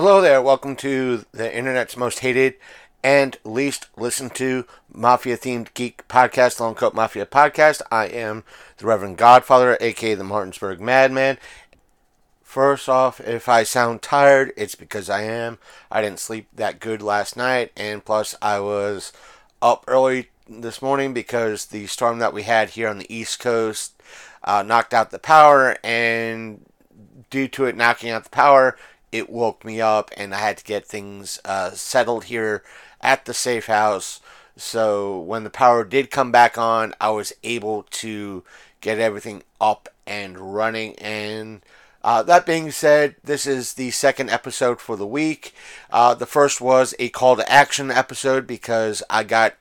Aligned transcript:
Hello 0.00 0.22
there. 0.22 0.40
Welcome 0.40 0.76
to 0.76 1.26
the 1.30 1.54
internet's 1.54 1.94
most 1.94 2.20
hated 2.20 2.54
and 3.04 3.36
least 3.44 3.88
listened 3.98 4.34
to 4.36 4.64
mafia 4.90 5.36
themed 5.36 5.74
geek 5.74 6.08
podcast, 6.08 6.58
Long 6.58 6.74
Coat 6.74 6.94
Mafia 6.94 7.26
Podcast. 7.26 7.82
I 7.92 8.06
am 8.06 8.42
the 8.78 8.86
Reverend 8.86 9.18
Godfather, 9.18 9.76
aka 9.78 10.14
the 10.14 10.24
Martinsburg 10.24 10.80
Madman. 10.80 11.36
First 12.42 12.88
off, 12.88 13.20
if 13.20 13.46
I 13.46 13.62
sound 13.62 14.00
tired, 14.00 14.54
it's 14.56 14.74
because 14.74 15.10
I 15.10 15.24
am. 15.24 15.58
I 15.90 16.00
didn't 16.00 16.20
sleep 16.20 16.48
that 16.54 16.80
good 16.80 17.02
last 17.02 17.36
night, 17.36 17.70
and 17.76 18.02
plus, 18.02 18.34
I 18.40 18.58
was 18.58 19.12
up 19.60 19.84
early 19.86 20.30
this 20.48 20.80
morning 20.80 21.12
because 21.12 21.66
the 21.66 21.86
storm 21.86 22.20
that 22.20 22.32
we 22.32 22.44
had 22.44 22.70
here 22.70 22.88
on 22.88 22.96
the 22.96 23.14
East 23.14 23.38
Coast 23.38 24.00
uh, 24.44 24.62
knocked 24.62 24.94
out 24.94 25.10
the 25.10 25.18
power, 25.18 25.76
and 25.84 26.64
due 27.28 27.48
to 27.48 27.66
it 27.66 27.76
knocking 27.76 28.08
out 28.08 28.24
the 28.24 28.30
power, 28.30 28.78
it 29.12 29.30
woke 29.30 29.64
me 29.64 29.80
up, 29.80 30.10
and 30.16 30.34
I 30.34 30.38
had 30.38 30.58
to 30.58 30.64
get 30.64 30.86
things 30.86 31.40
uh, 31.44 31.70
settled 31.70 32.24
here 32.24 32.62
at 33.00 33.24
the 33.24 33.34
safe 33.34 33.66
house. 33.66 34.20
So 34.56 35.18
when 35.18 35.44
the 35.44 35.50
power 35.50 35.84
did 35.84 36.10
come 36.10 36.30
back 36.30 36.58
on, 36.58 36.94
I 37.00 37.10
was 37.10 37.32
able 37.42 37.84
to 37.90 38.44
get 38.80 38.98
everything 38.98 39.42
up 39.60 39.88
and 40.06 40.54
running. 40.54 40.94
And 40.96 41.62
uh, 42.02 42.22
that 42.24 42.46
being 42.46 42.70
said, 42.70 43.16
this 43.24 43.46
is 43.46 43.74
the 43.74 43.90
second 43.90 44.30
episode 44.30 44.80
for 44.80 44.96
the 44.96 45.06
week. 45.06 45.54
Uh, 45.90 46.14
the 46.14 46.26
first 46.26 46.60
was 46.60 46.94
a 46.98 47.08
call 47.10 47.36
to 47.36 47.50
action 47.50 47.90
episode 47.90 48.46
because 48.46 49.02
I 49.08 49.24
got 49.24 49.54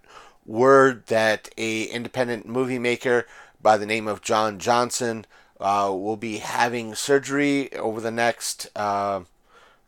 word 0.45 1.05
that 1.07 1.49
a 1.57 1.83
independent 1.83 2.47
movie 2.47 2.79
maker 2.79 3.25
by 3.61 3.77
the 3.77 3.85
name 3.85 4.07
of 4.07 4.21
John 4.21 4.57
Johnson 4.57 5.25
uh, 5.59 5.89
will 5.91 6.17
be 6.17 6.37
having 6.37 6.95
surgery 6.95 7.73
over 7.73 8.01
the 8.01 8.11
next. 8.11 8.69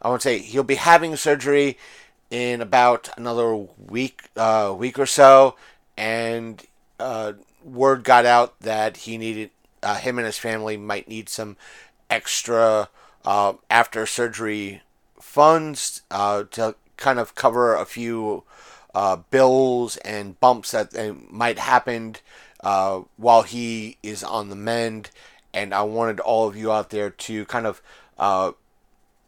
I 0.02 0.10
won't 0.10 0.22
say 0.22 0.40
he'll 0.40 0.64
be 0.64 0.76
having 0.76 1.16
surgery 1.16 1.78
in 2.30 2.62
about 2.62 3.10
another 3.18 3.56
week, 3.56 4.30
uh, 4.36 4.74
week 4.76 4.98
or 4.98 5.06
so, 5.06 5.56
and 5.98 6.66
uh, 7.00 7.34
word 7.64 8.04
got 8.04 8.26
out 8.26 8.60
that 8.62 8.98
he 8.98 9.18
needed 9.18 9.52
uh, 9.84 9.96
him 9.96 10.18
and 10.18 10.26
his 10.26 10.38
family 10.38 10.78
might 10.78 11.08
need 11.08 11.28
some 11.28 11.58
extra 12.10 12.90
uh, 13.26 13.54
after 13.70 14.06
surgery 14.06 14.82
funds 15.20 16.02
uh, 16.10 16.44
to 16.52 16.76
kind 16.98 17.20
of 17.20 17.36
cover 17.36 17.76
a 17.76 17.86
few 17.86 18.44
uh, 18.94 19.16
bills 19.16 19.98
and 19.98 20.40
bumps 20.40 20.72
that 20.72 20.94
might 21.32 21.60
happen 21.60 22.16
while 22.62 23.42
he 23.44 23.98
is 24.04 24.24
on 24.24 24.50
the 24.50 24.56
mend. 24.56 25.10
And 25.54 25.74
I 25.74 25.82
wanted 25.82 26.20
all 26.20 26.48
of 26.48 26.56
you 26.56 26.72
out 26.72 26.92
there 26.92 27.10
to 27.10 27.46
kind 27.46 27.66
of 27.66 27.82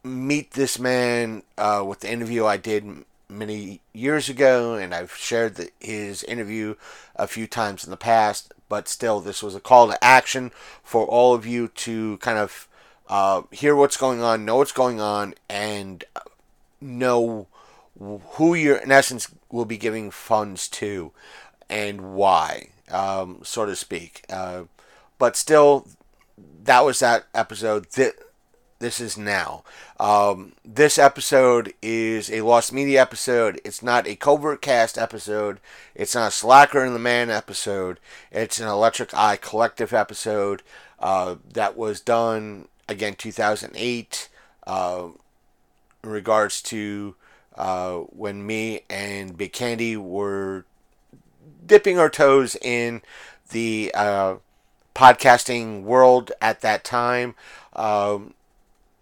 meet 0.04 0.52
this 0.52 0.78
man 0.78 1.44
uh, 1.58 1.84
with 1.86 2.02
the 2.02 2.12
interview 2.12 2.46
I 2.46 2.58
did 2.58 3.06
many 3.30 3.82
years 3.94 4.30
ago, 4.30 4.76
and 4.76 4.94
I've 4.94 5.16
shared 5.16 5.56
the, 5.56 5.70
his 5.80 6.24
interview 6.24 6.76
a 7.16 7.28
few 7.28 7.48
times 7.48 7.84
in 7.84 7.92
the 7.92 7.98
past. 7.98 8.54
But 8.70 8.88
still, 8.88 9.20
this 9.20 9.44
was 9.44 9.56
a 9.56 9.60
call 9.60 9.88
to 9.88 10.04
action 10.04 10.52
for 10.84 11.06
all 11.06 11.34
of 11.34 11.46
you 11.46 11.68
to 11.68 12.18
kind 12.18 12.38
of 12.38 12.68
uh, 13.08 13.44
hear 13.52 13.76
what's 13.76 13.98
going 13.98 14.22
on, 14.22 14.46
know 14.46 14.58
what's 14.58 14.72
going 14.72 15.00
on, 15.00 15.36
and 15.50 16.04
know 16.82 17.48
who 18.00 18.56
you're, 18.56 18.78
in 18.78 18.92
essence, 18.92 19.30
will 19.52 19.66
be 19.66 19.78
giving 19.78 20.10
funds 20.10 20.68
to 20.68 21.12
and 21.70 22.14
why, 22.16 22.70
um, 22.90 23.40
so 23.44 23.66
to 23.66 23.76
speak. 23.76 24.24
Uh, 24.30 24.64
but 25.20 25.36
still, 25.36 25.88
that 26.64 26.84
was 26.84 27.00
that 27.00 27.26
episode. 27.34 27.90
Th- 27.92 28.14
this 28.84 29.00
is 29.00 29.18
now. 29.18 29.64
Um, 29.98 30.52
this 30.66 30.98
episode 30.98 31.74
is 31.82 32.30
a 32.30 32.42
Lost 32.42 32.74
Media 32.74 33.02
episode. 33.02 33.62
It's 33.64 33.82
not 33.82 34.06
a 34.06 34.18
Covert 34.18 34.62
Cast 34.62 34.98
episode. 34.98 35.62
It's 35.96 36.14
not 36.14 36.28
a 36.28 36.32
Slacker 36.32 36.84
in 36.84 36.92
the 36.92 37.00
Man 37.00 37.30
episode. 37.30 37.98
It's 38.30 38.60
an 38.60 38.68
Electric 38.68 39.14
Eye 39.14 39.38
Collective 39.38 39.94
episode 39.94 40.64
uh, 41.00 41.38
that 41.54 41.78
was 41.78 42.02
done, 42.02 42.68
again, 42.90 43.16
2008, 43.16 44.28
uh, 44.68 45.08
in 46.04 46.10
regards 46.10 46.62
to 46.64 47.16
uh, 47.56 48.00
when 48.00 48.46
me 48.46 48.82
and 48.90 49.38
Big 49.38 49.54
Candy 49.54 49.96
were 49.96 50.66
dipping 51.66 51.98
our 51.98 52.10
toes 52.10 52.58
in 52.62 53.02
the 53.52 53.94
uh, 53.96 54.36
podcasting 54.94 55.84
world 55.84 56.34
at 56.42 56.60
that 56.60 56.84
time. 56.84 57.36
Um, 57.78 58.34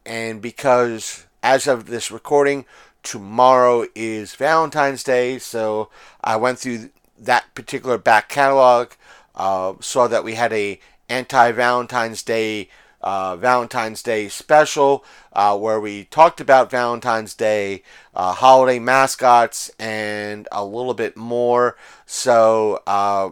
and 0.06 0.41
because 0.41 1.25
as 1.44 1.67
of 1.67 1.88
this 1.88 2.12
recording, 2.12 2.66
tomorrow 3.03 3.85
is 3.95 4.35
Valentine's 4.35 5.03
Day, 5.03 5.39
so 5.39 5.89
I 6.23 6.35
went 6.35 6.59
through 6.59 6.89
that 7.17 7.53
particular 7.56 7.97
back 7.97 8.29
catalog, 8.29 8.91
uh, 9.35 9.73
saw 9.79 10.07
that 10.07 10.23
we 10.23 10.35
had 10.35 10.53
a 10.53 10.79
anti-Valentine's 11.09 12.23
Day 12.23 12.69
uh, 13.01 13.35
Valentine's 13.35 14.03
Day 14.03 14.29
special 14.29 15.03
uh, 15.34 15.57
where 15.57 15.79
we 15.79 16.06
talked 16.06 16.39
about 16.39 16.72
Valentine's 16.72 17.33
Day, 17.33 17.83
uh, 18.13 18.33
holiday 18.33 18.79
mascots, 18.79 19.72
and 19.79 20.47
a 20.51 20.63
little 20.63 20.94
bit 20.94 21.18
more. 21.18 21.75
So 22.06 22.81
uh, 22.85 23.31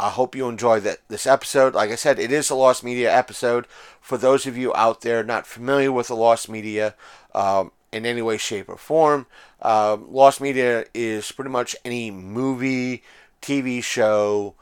I 0.00 0.08
hope 0.08 0.34
you 0.34 0.48
enjoy 0.48 0.80
that 0.80 1.00
this 1.08 1.26
episode. 1.26 1.74
Like 1.74 1.90
I 1.90 1.94
said, 1.94 2.18
it 2.18 2.32
is 2.32 2.48
a 2.48 2.54
Lost 2.54 2.82
Media 2.82 3.14
episode. 3.14 3.66
For 4.00 4.16
those 4.16 4.46
of 4.46 4.56
you 4.56 4.74
out 4.74 5.02
there 5.02 5.22
not 5.22 5.46
familiar 5.46 5.92
with 5.92 6.08
the 6.08 6.16
Lost 6.16 6.48
Media 6.48 6.94
um, 7.34 7.70
in 7.92 8.06
any 8.06 8.22
way, 8.22 8.38
shape, 8.38 8.70
or 8.70 8.78
form, 8.78 9.26
uh, 9.60 9.98
Lost 10.08 10.40
Media 10.40 10.86
is 10.94 11.30
pretty 11.32 11.50
much 11.50 11.76
any 11.84 12.10
movie, 12.10 13.02
TV 13.42 13.84
show, 13.84 14.54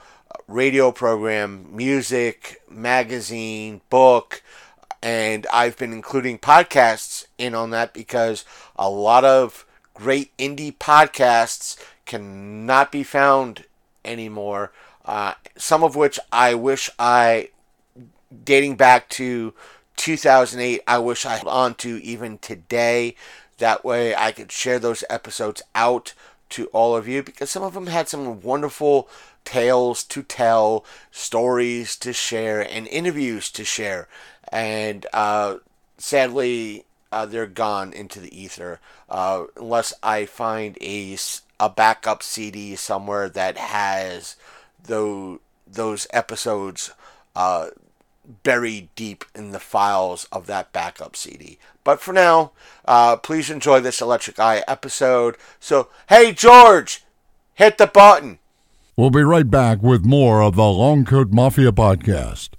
radio 0.49 0.91
program, 0.91 1.69
music, 1.71 2.61
magazine, 2.69 3.81
book, 3.91 4.43
and 5.01 5.47
I've 5.53 5.79
been 5.79 5.93
including 5.93 6.39
podcasts 6.39 7.27
in 7.39 7.55
on 7.55 7.71
that 7.71 7.95
because 7.95 8.45
a 8.75 8.91
lot 8.91 9.25
of 9.25 9.65
great 9.95 10.37
indie 10.37 10.77
podcasts 10.77 11.79
cannot 12.07 12.91
be 12.91 13.05
found 13.05 13.67
anymore 14.05 14.73
uh, 15.09 15.33
some 15.57 15.83
of 15.83 15.97
which 15.97 16.21
I 16.31 16.55
wish 16.55 16.91
I, 16.99 17.49
dating 18.45 18.77
back 18.77 19.09
to 19.11 19.55
2008, 19.97 20.83
I 20.87 20.99
wish 20.99 21.25
I 21.25 21.37
held 21.37 21.49
on 21.49 21.75
to 21.77 21.97
even 22.05 22.37
today. 22.39 23.17
That 23.57 23.87
way 23.87 24.15
I 24.15 24.33
could 24.33 24.53
share 24.53 24.79
those 24.79 25.03
episodes 25.09 25.63
out 25.75 26.13
to 26.51 26.67
all 26.67 26.95
of 26.95 27.09
you 27.09 27.23
because 27.23 27.51
some 27.51 27.63
of 27.63 27.73
them 27.73 27.87
had 27.87 28.09
some 28.11 28.43
wonderful 28.43 29.09
tales 29.47 30.05
to 30.05 30.23
tell, 30.23 30.85
stories 31.11 31.97
to 31.97 32.13
share, 32.13 32.61
and 32.61 32.87
interviews 32.89 33.51
to 33.53 33.65
share. 33.65 34.09
And 34.53 35.07
uh, 35.15 35.57
sadly, 35.97 36.85
uh, 37.11 37.25
they're 37.25 37.47
gone 37.47 37.95
into 37.95 38.21
the 38.21 38.39
ether 38.39 38.79
uh, 39.09 39.45
unless 39.57 39.95
I 40.03 40.27
find 40.27 40.77
a, 40.83 41.17
a 41.59 41.71
backup 41.71 42.23
CD 42.23 42.77
somewhere 42.77 43.31
that 43.31 43.57
has 43.57 44.37
those 44.89 45.39
those 45.67 46.07
episodes 46.13 46.91
uh, 47.37 47.69
buried 48.43 48.89
deep 48.95 49.25
in 49.35 49.53
the 49.53 49.61
files 49.61 50.27
of 50.33 50.47
that 50.47 50.73
backup 50.73 51.17
CD. 51.17 51.59
But 51.85 52.01
for 52.01 52.13
now, 52.13 52.53
uh, 52.85 53.17
please 53.17 53.51
enjoy 53.51 53.81
this 53.81 54.01
Electric 54.01 54.39
Eye 54.39 54.65
episode. 54.67 55.37
So, 55.61 55.89
hey 56.09 56.33
George, 56.33 57.05
hit 57.55 57.79
the 57.79 57.87
button. 57.87 58.39
We'll 58.97 59.11
be 59.11 59.23
right 59.23 59.49
back 59.49 59.83
with 59.83 60.05
more 60.05 60.43
of 60.43 60.57
the 60.57 60.65
Long 60.65 61.05
Coat 61.05 61.31
Mafia 61.31 61.71
podcast. 61.71 62.58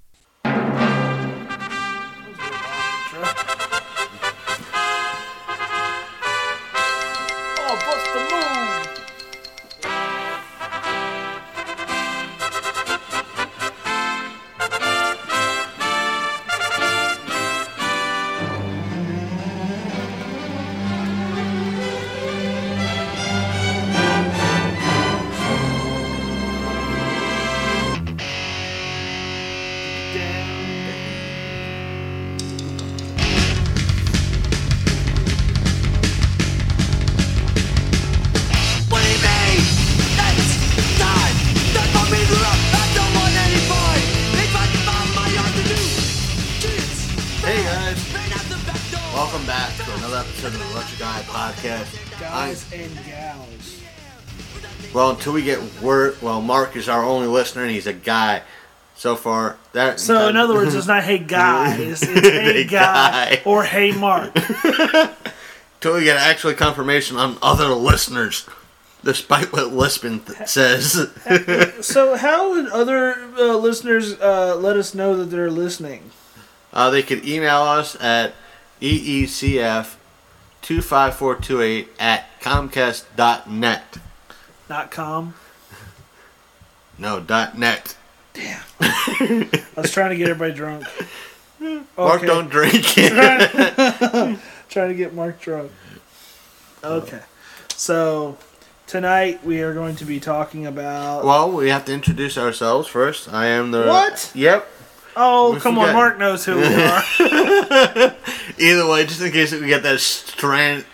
Well, 54.99 55.11
until 55.11 55.31
we 55.31 55.43
get 55.43 55.61
word, 55.81 56.21
well, 56.21 56.41
Mark 56.41 56.75
is 56.75 56.89
our 56.89 57.05
only 57.05 57.27
listener, 57.27 57.61
and 57.61 57.71
he's 57.71 57.87
a 57.87 57.93
guy. 57.93 58.41
So 58.97 59.15
far, 59.15 59.55
that 59.71 59.97
So 59.97 60.27
in 60.27 60.35
other 60.35 60.55
words, 60.55 60.75
it's 60.75 60.87
not 60.87 61.05
"Hey 61.05 61.19
guys," 61.19 62.03
it's 62.03 62.03
"Hey 62.05 62.65
guy" 62.65 63.35
guy. 63.35 63.41
or 63.45 63.63
"Hey 63.63 63.93
Mark." 63.93 64.35
until 65.75 65.93
we 65.93 66.03
get 66.03 66.17
actual 66.17 66.53
confirmation 66.53 67.15
on 67.15 67.37
other 67.41 67.69
listeners, 67.69 68.45
despite 69.01 69.53
what 69.53 69.71
Lispin 69.71 70.27
th- 70.27 70.49
says. 70.49 71.07
So 71.79 72.17
how 72.17 72.49
would 72.49 72.67
other 72.67 73.13
uh, 73.37 73.55
listeners 73.55 74.19
uh, 74.19 74.57
let 74.57 74.75
us 74.75 74.93
know 74.93 75.15
that 75.15 75.27
they're 75.27 75.49
listening? 75.49 76.11
Uh, 76.73 76.89
they 76.89 77.03
could 77.03 77.25
email 77.25 77.61
us 77.61 77.95
at 78.01 78.33
E 78.81 79.23
eecf25428 79.23 81.87
at 81.97 82.41
comcast.net. 82.41 83.97
Not 84.69 84.91
com. 84.91 85.33
No, 86.99 87.19
dot 87.19 87.57
.net. 87.57 87.97
Damn. 88.33 88.61
I 88.79 89.65
was 89.75 89.91
trying 89.91 90.11
to 90.11 90.15
get 90.15 90.29
everybody 90.29 90.53
drunk. 90.53 90.85
Mark 91.97 92.21
don't 92.21 92.49
drink. 92.49 92.85
Trying 94.69 94.89
to 94.89 94.95
get 94.95 95.13
Mark 95.13 95.41
drunk. 95.41 95.71
Uh, 96.83 97.01
okay. 97.03 97.21
So 97.75 98.37
tonight 98.85 99.43
we 99.43 99.61
are 99.61 99.73
going 99.73 99.95
to 99.97 100.05
be 100.05 100.19
talking 100.19 100.67
about. 100.67 101.25
well, 101.25 101.51
we 101.51 101.69
have 101.69 101.85
to 101.85 101.93
introduce 101.93 102.37
ourselves 102.37 102.87
first. 102.87 103.33
I 103.33 103.47
am 103.47 103.71
the... 103.71 103.87
What? 103.87 104.31
Yep. 104.35 104.67
oh, 105.17 105.55
we 105.55 105.59
come 105.59 105.79
on! 105.79 105.93
Mark 105.93 106.19
knows 106.19 106.45
who 106.45 106.57
we 106.57 106.63
are. 106.63 107.03
Either 108.59 108.87
way, 108.87 109.05
just 109.05 109.21
in 109.21 109.31
case 109.31 109.51
we 109.51 109.67
get 109.67 109.83
that 109.83 109.99
strand, 109.99 110.85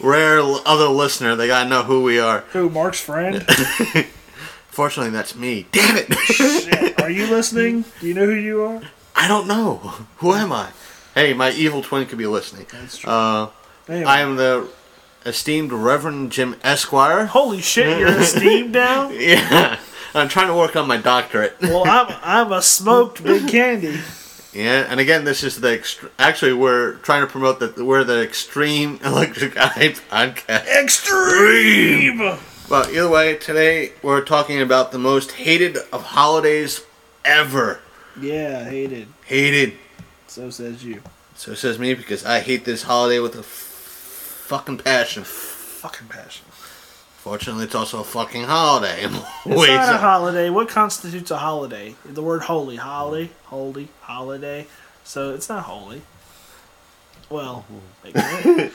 rare 0.00 0.40
other 0.40 0.88
listener, 0.88 1.36
they 1.36 1.46
gotta 1.46 1.68
know 1.68 1.82
who 1.82 2.02
we 2.02 2.18
are. 2.18 2.40
who? 2.52 2.68
Mark's 2.70 3.00
friend. 3.00 3.44
Fortunately, 4.68 5.10
that's 5.10 5.34
me. 5.34 5.66
Damn 5.72 5.96
it! 5.96 6.12
Shit. 6.14 7.00
Are 7.00 7.10
you 7.10 7.26
listening? 7.26 7.84
Do 8.00 8.06
you 8.06 8.14
know 8.14 8.26
who 8.26 8.34
you 8.34 8.62
are? 8.62 8.80
I 9.16 9.28
don't 9.28 9.46
know. 9.46 9.76
Who 10.18 10.32
am 10.32 10.52
I? 10.52 10.70
Hey, 11.14 11.32
my 11.34 11.50
evil 11.50 11.82
twin 11.82 12.06
could 12.06 12.18
be 12.18 12.26
listening. 12.26 12.66
That's 12.72 12.98
true. 12.98 13.10
Uh, 13.12 13.50
Anyway. 13.88 14.04
I 14.06 14.20
am 14.20 14.36
the 14.36 14.68
esteemed 15.26 15.72
Reverend 15.72 16.30
Jim 16.30 16.54
Esquire. 16.62 17.26
Holy 17.26 17.60
shit! 17.60 17.98
You're 17.98 18.08
esteemed 18.20 18.70
now. 18.86 19.10
Yeah, 19.10 19.78
I'm 20.14 20.28
trying 20.28 20.46
to 20.46 20.54
work 20.54 20.76
on 20.76 20.86
my 20.86 20.96
doctorate. 20.96 21.56
Well, 21.60 21.82
I'm 21.88 22.14
I'm 22.22 22.52
a 22.52 22.62
smoked 22.62 23.22
big 23.24 23.48
candy. 23.48 23.98
Yeah, 24.52 24.86
and 24.88 24.98
again, 24.98 25.24
this 25.24 25.44
is 25.44 25.60
the 25.60 25.68
ext- 25.78 26.10
actually 26.18 26.52
we're 26.54 26.94
trying 26.96 27.20
to 27.22 27.26
promote 27.30 27.60
that 27.60 27.76
we're 27.76 28.02
the 28.02 28.20
Extreme 28.22 28.98
Electric 29.04 29.56
Eye 29.56 29.94
podcast. 30.10 30.66
Extreme. 30.66 32.18
Well, 32.68 32.88
either 32.90 33.08
way, 33.08 33.36
today 33.36 33.92
we're 34.02 34.22
talking 34.24 34.60
about 34.60 34.90
the 34.92 34.98
most 34.98 35.32
hated 35.32 35.76
of 35.92 36.02
holidays 36.02 36.82
ever. 37.24 37.80
Yeah, 38.20 38.64
hated. 38.68 39.08
Hated. 39.26 39.74
So 40.26 40.50
says 40.50 40.84
you. 40.84 41.02
So 41.36 41.54
says 41.54 41.78
me 41.78 41.94
because 41.94 42.24
I 42.24 42.40
hate 42.40 42.64
this 42.64 42.82
holiday 42.82 43.18
with 43.20 43.34
a 43.36 43.40
f- 43.40 43.44
fucking 43.44 44.78
passion. 44.78 45.22
Fucking 45.24 46.08
passion. 46.08 46.44
Fortunately, 47.22 47.64
it's 47.64 47.74
also 47.74 48.00
a 48.00 48.04
fucking 48.04 48.44
holiday. 48.44 49.04
It's 49.44 49.68
not 49.68 49.94
a 49.94 49.98
holiday. 49.98 50.48
What 50.48 50.70
constitutes 50.70 51.30
a 51.30 51.36
holiday? 51.36 51.94
The 52.04 52.22
word 52.22 52.42
holy. 52.42 52.76
Holy. 52.76 53.30
Holy. 53.44 53.88
Holiday. 54.00 54.66
So 55.04 55.34
it's 55.34 55.48
not 55.48 55.64
holy. 55.64 56.00
Well, 57.28 57.66
it 58.04 58.14
can, 58.14 58.70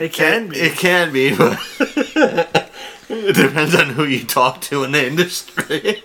it 0.00 0.12
can 0.12 0.48
be. 0.48 0.56
It 0.58 0.76
can 0.76 1.12
be, 1.12 1.34
but 1.34 1.58
it 3.08 3.34
depends 3.34 3.74
on 3.74 3.90
who 3.90 4.04
you 4.04 4.24
talk 4.24 4.60
to 4.62 4.84
in 4.84 4.92
the 4.92 5.06
industry. 5.06 6.02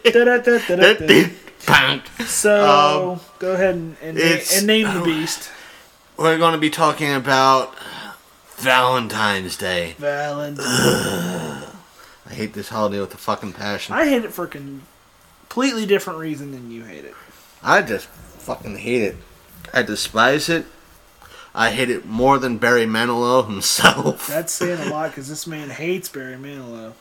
So 2.26 3.20
go 3.40 3.54
ahead 3.54 3.76
and, 3.76 3.98
and, 4.02 4.18
Um, 4.18 4.40
and 4.56 4.68
name 4.68 4.94
the 4.94 5.02
beast. 5.06 5.52
We're 6.18 6.38
going 6.38 6.54
to 6.54 6.60
be 6.60 6.70
talking 6.70 7.14
about 7.14 7.76
Valentine's 8.58 9.58
Day. 9.58 9.96
Valentine. 10.00 11.64
I 12.26 12.34
hate 12.34 12.54
this 12.54 12.70
holiday 12.70 13.00
with 13.00 13.14
a 13.14 13.18
fucking 13.18 13.54
passion. 13.54 13.96
I 13.96 14.08
hate 14.08 14.24
it 14.24 14.34
for 14.34 14.46
a 14.46 14.48
completely 14.48 15.86
different 15.86 16.20
reason 16.20 16.52
than 16.52 16.72
you 16.72 16.84
hate 16.84 17.06
it. 17.06 17.16
I 17.62 17.82
just 17.82 18.08
fucking 18.08 18.78
hate 18.78 19.02
it. 19.02 19.16
I 19.74 19.84
despise 19.84 20.50
it. 20.50 20.66
I 21.56 21.70
hate 21.70 21.90
it 21.90 22.06
more 22.06 22.40
than 22.40 22.58
Barry 22.58 22.86
Manilow 22.86 23.46
himself. 23.46 24.28
That's 24.30 24.54
saying 24.54 24.88
a 24.88 24.90
lot 24.92 25.12
because 25.12 25.30
this 25.30 25.46
man 25.46 25.70
hates 25.70 26.10
Barry 26.10 26.36
Manilow. 26.36 26.94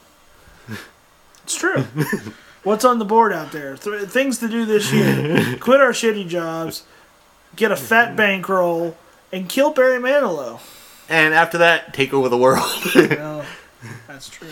It's 1.44 1.56
true. 1.56 1.84
What's 2.62 2.84
on 2.84 2.98
the 2.98 3.04
board 3.04 3.32
out 3.32 3.50
there? 3.50 3.76
Th- 3.76 4.08
things 4.08 4.38
to 4.38 4.48
do 4.48 4.64
this 4.64 4.92
year: 4.92 5.56
quit 5.60 5.80
our 5.80 5.90
shitty 5.90 6.28
jobs, 6.28 6.84
get 7.56 7.72
a 7.72 7.76
fat 7.76 8.14
bankroll, 8.14 8.96
and 9.32 9.48
kill 9.48 9.72
Barry 9.72 9.98
Manilow. 9.98 10.60
And 11.08 11.34
after 11.34 11.58
that, 11.58 11.92
take 11.92 12.14
over 12.14 12.28
the 12.28 12.38
world. 12.38 12.70
Well, 12.94 13.44
that's 14.06 14.28
true. 14.28 14.48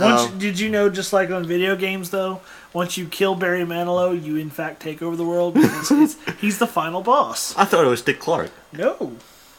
Once, 0.00 0.22
Um, 0.22 0.38
did 0.38 0.58
you 0.58 0.68
know, 0.70 0.88
just 0.88 1.12
like 1.12 1.30
on 1.30 1.44
video 1.44 1.76
games, 1.76 2.10
though, 2.10 2.40
once 2.72 2.96
you 2.96 3.06
kill 3.06 3.34
Barry 3.34 3.64
Manilow, 3.64 4.20
you 4.20 4.36
in 4.36 4.50
fact 4.50 4.80
take 4.80 5.02
over 5.02 5.16
the 5.16 5.24
world 5.24 5.54
because 5.54 5.90
it's, 5.90 6.16
he's 6.40 6.58
the 6.58 6.66
final 6.66 7.02
boss. 7.02 7.54
I 7.56 7.64
thought 7.64 7.84
it 7.84 7.88
was 7.88 8.02
Dick 8.02 8.18
Clark. 8.20 8.50
No, 8.72 9.12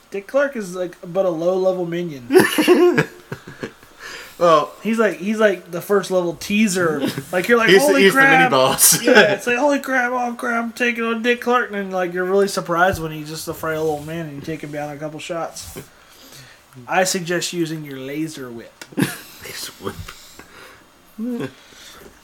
Dick 0.09 0.27
Clark 0.27 0.55
is 0.55 0.75
like 0.75 0.97
but 1.05 1.25
a 1.25 1.29
low 1.29 1.55
level 1.57 1.85
minion. 1.85 2.27
Well, 4.39 4.71
He's 4.81 4.97
like 4.97 5.17
he's 5.17 5.37
like 5.39 5.69
the 5.69 5.81
first 5.81 6.09
level 6.09 6.33
teaser. 6.33 6.99
Like 7.31 7.47
you're 7.47 7.59
like 7.59 7.69
he's, 7.69 7.79
holy 7.83 8.01
he's 8.03 8.13
the 8.15 8.21
mini 8.21 8.31
crap. 8.37 8.49
boss. 8.51 8.99
yeah, 9.03 9.33
it's 9.33 9.45
like 9.45 9.57
holy 9.57 9.79
crap, 9.79 10.11
oh 10.13 10.33
crap, 10.33 10.63
I'm 10.63 10.71
taking 10.71 11.03
on 11.03 11.21
Dick 11.21 11.41
Clark, 11.41 11.67
and 11.67 11.75
then, 11.75 11.91
like 11.91 12.11
you're 12.11 12.25
really 12.25 12.47
surprised 12.47 12.99
when 12.99 13.11
he's 13.11 13.29
just 13.29 13.47
a 13.47 13.53
frail 13.53 13.83
old 13.83 14.07
man 14.07 14.25
and 14.25 14.35
you 14.37 14.41
take 14.41 14.61
him 14.63 14.71
down 14.71 14.89
a 14.89 14.97
couple 14.97 15.19
shots. 15.19 15.77
I 16.87 17.03
suggest 17.03 17.53
using 17.53 17.83
your 17.85 17.99
laser 17.99 18.49
whip. 18.49 18.73
He's 19.45 19.67
whip. 19.79 19.93
then 21.17 21.49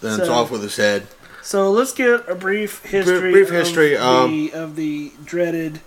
it's 0.01 0.29
off 0.29 0.51
with 0.51 0.63
his 0.63 0.75
head. 0.75 1.08
So 1.41 1.72
let's 1.72 1.94
get 1.94 2.27
a 2.27 2.36
brief 2.36 2.84
history. 2.84 3.32
brief 3.32 3.48
of 3.48 3.53
history, 3.53 3.89
the, 3.91 4.06
um, 4.06 4.50
of 4.53 4.75
the 4.75 5.13
dreaded 5.24 5.79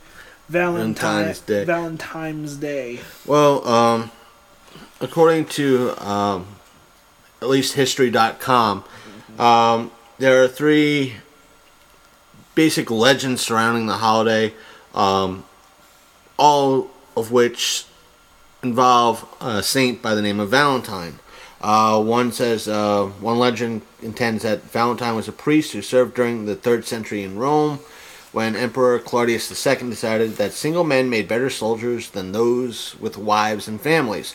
Valentine, 0.49 0.95
Valentine's 1.25 1.41
Day. 1.41 1.65
Valentine's 1.65 2.57
Day. 2.57 3.01
Well, 3.27 3.67
um, 3.69 4.11
according 5.01 5.45
to 5.47 5.95
um, 6.03 6.47
at 7.43 7.49
least 7.49 7.75
history.com, 7.75 8.85
um, 9.39 9.91
there 10.19 10.43
are 10.43 10.49
three 10.49 11.17
basic 12.55 12.91
legends 12.91 13.41
surrounding 13.41 13.87
the 13.87 13.99
holiday, 13.99 14.55
um, 14.95 15.45
all 16.39 16.91
of 17.17 17.31
which 17.31 17.85
involve 18.63 19.27
a 19.41 19.63
saint 19.63 20.03
by 20.03 20.15
the 20.15 20.23
name 20.23 20.41
of 20.41 20.51
Valentine. 20.51 21.19
Uh, 21.61 22.03
one 22.03 22.33
says 22.33 22.67
uh, 22.67 23.07
one 23.21 23.39
legend 23.39 23.83
intends 24.01 24.43
that 24.43 24.63
Valentine 24.63 25.15
was 25.15 25.29
a 25.29 25.33
priest 25.33 25.73
who 25.73 25.83
served 25.83 26.15
during 26.15 26.47
the 26.47 26.57
third 26.57 26.87
century 26.87 27.23
in 27.23 27.39
Rome, 27.39 27.81
when 28.33 28.57
Emperor 28.57 28.99
Claudius 28.99 29.51
II 29.51 29.91
decided 29.91 30.37
that 30.37 30.53
single 30.53 30.85
men 30.85 31.11
made 31.11 31.29
better 31.29 31.51
soldiers 31.51 32.11
than 32.11 32.33
those 32.33 32.99
with 32.99 33.19
wives 33.19 33.69
and 33.69 33.81
families. 33.81 34.35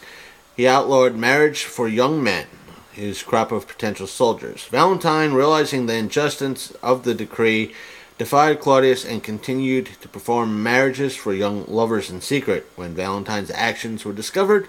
He 0.56 0.68
outlawed 0.68 1.16
marriage 1.16 1.64
for 1.64 1.88
young 1.88 2.22
men, 2.22 2.48
his 2.92 3.24
crop 3.24 3.52
of 3.52 3.68
potential 3.68 4.08
soldiers. 4.08 4.66
Valentine, 4.66 5.34
realizing 5.34 5.86
the 5.86 5.96
injustice 5.96 6.72
of 6.84 7.04
the 7.04 7.14
decree, 7.14 7.74
defied 8.18 8.60
Claudius 8.60 9.04
and 9.04 9.24
continued 9.24 9.90
to 10.02 10.08
perform 10.08 10.62
marriages 10.62 11.16
for 11.16 11.34
young 11.34 11.66
lovers 11.68 12.10
in 12.10 12.22
secret. 12.22 12.66
When 12.76 12.94
Valentine's 12.94 13.52
actions 13.52 14.06
were 14.06 14.14
discovered, 14.14 14.68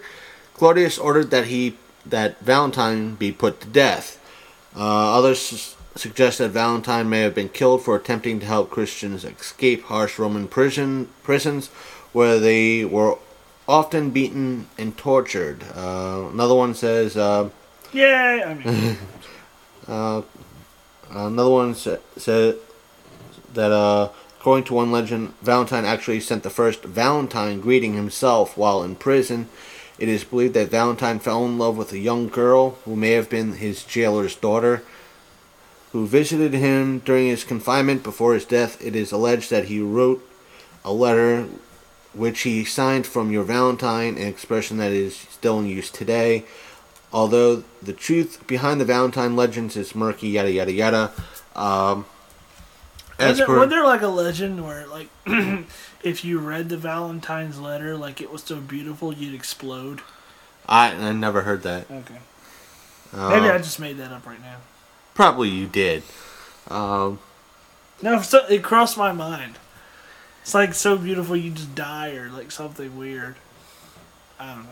Claudius 0.55 0.99
ordered 0.99 1.31
that 1.31 1.47
he 1.47 1.77
that 2.11 2.41
Valentine 2.41 3.15
be 3.15 3.33
put 3.33 3.61
to 3.61 3.67
death. 3.69 4.19
Uh, 4.77 5.17
others 5.19 5.53
s- 5.53 5.77
suggest 5.95 6.39
that 6.39 6.51
Valentine 6.51 7.09
may 7.09 7.21
have 7.21 7.35
been 7.35 7.49
killed 7.49 7.83
for 7.83 7.97
attempting 7.97 8.41
to 8.41 8.47
help 8.47 8.71
Christians 8.71 9.25
escape 9.25 9.85
harsh 9.85 10.19
Roman 10.19 10.47
prison 10.49 11.09
prisons, 11.23 11.69
where 12.13 12.39
they 12.39 12.85
were 12.85 13.17
often 13.69 14.11
beaten 14.11 14.69
and 14.79 14.97
tortured. 14.97 15.65
Uh, 15.75 16.29
another 16.33 16.55
one 16.55 16.75
says. 16.75 17.17
Uh, 17.17 17.51
Yay! 17.93 18.43
I 18.45 18.55
mean, 18.55 18.97
Another 21.09 21.51
one 21.51 21.75
sa- 21.75 21.97
said 22.17 22.57
that, 23.55 23.71
uh, 23.73 24.09
according 24.41 24.65
to 24.65 24.75
one 24.75 24.91
legend, 24.93 25.35
Valentine 25.41 25.85
actually 25.85 26.21
sent 26.21 26.43
the 26.43 26.51
first 26.51 26.83
Valentine 26.83 27.61
greeting 27.61 27.95
himself 27.95 28.57
while 28.57 28.83
in 28.83 28.97
prison. 28.97 29.49
It 29.99 30.09
is 30.09 30.25
believed 30.25 30.55
that 30.55 30.71
Valentine 30.71 31.19
fell 31.19 31.45
in 31.45 31.59
love 31.59 31.77
with 31.77 31.93
a 31.93 31.99
young 31.99 32.29
girl 32.29 32.79
who 32.85 32.97
may 32.97 33.13
have 33.13 33.31
been 33.31 33.55
his 33.55 33.83
jailer's 33.85 34.35
daughter, 34.37 34.83
who 35.93 36.07
visited 36.07 36.53
him 36.53 36.99
during 36.99 37.29
his 37.29 37.45
confinement 37.45 38.03
before 38.03 38.35
his 38.35 38.45
death. 38.45 38.85
It 38.85 38.95
is 38.95 39.13
alleged 39.13 39.51
that 39.51 39.67
he 39.67 39.81
wrote 39.81 40.23
a 40.85 40.93
letter 40.93 41.49
which 42.13 42.41
he 42.43 42.65
signed 42.65 43.07
from 43.07 43.31
your 43.31 43.45
Valentine, 43.45 44.17
an 44.17 44.27
expression 44.27 44.77
that 44.79 44.93
is 44.93 45.17
still 45.17 45.59
in 45.59 45.67
use 45.67 45.91
today. 45.91 46.45
Although 47.13 47.65
the 47.83 47.93
truth 47.93 48.47
behind 48.47 48.81
the 48.81 48.85
Valentine 48.85 49.37
legends 49.37 49.77
is 49.77 49.95
murky, 49.95 50.29
yada 50.29 50.51
yada 50.51 50.73
yada. 50.73 51.13
Um, 51.55 52.05
as 53.19 53.31
Wasn't, 53.31 53.47
per, 53.47 53.55
wasn't 53.57 53.71
there 53.71 53.85
like 53.85 54.03
a 54.03 54.09
legend 54.09 54.65
where 54.65 54.87
like 54.87 55.09
if 56.03 56.25
you 56.25 56.39
read 56.39 56.69
the 56.69 56.77
Valentine's 56.77 57.59
letter, 57.59 57.97
like 57.97 58.21
it 58.21 58.31
was 58.31 58.43
so 58.43 58.57
beautiful 58.57 59.13
you'd 59.13 59.35
explode? 59.35 60.01
I, 60.69 60.93
I 60.93 61.13
never 61.13 61.43
heard 61.43 61.63
that. 61.63 61.91
Okay. 61.91 62.19
Uh, 63.15 63.31
Maybe 63.31 63.49
I 63.49 63.59
just 63.59 63.79
made 63.81 63.97
that 63.99 64.13
up 64.13 64.27
right 64.27 64.41
now. 64.41 64.57
Probably 65.15 65.49
you 65.49 65.67
did. 65.67 66.03
Um, 66.69 67.21
No, 68.03 68.21
so, 68.21 68.45
it 68.47 68.63
crossed 68.63 68.99
my 68.99 69.13
mind. 69.13 69.59
It's 70.43 70.55
like 70.55 70.75
so 70.75 70.97
beautiful 70.97 71.37
you 71.37 71.51
just 71.53 71.75
die 71.75 72.15
or 72.15 72.29
like 72.31 72.51
something 72.51 72.97
weird. 72.97 73.37
I 74.39 74.55
don't 74.55 74.65
know. 74.65 74.71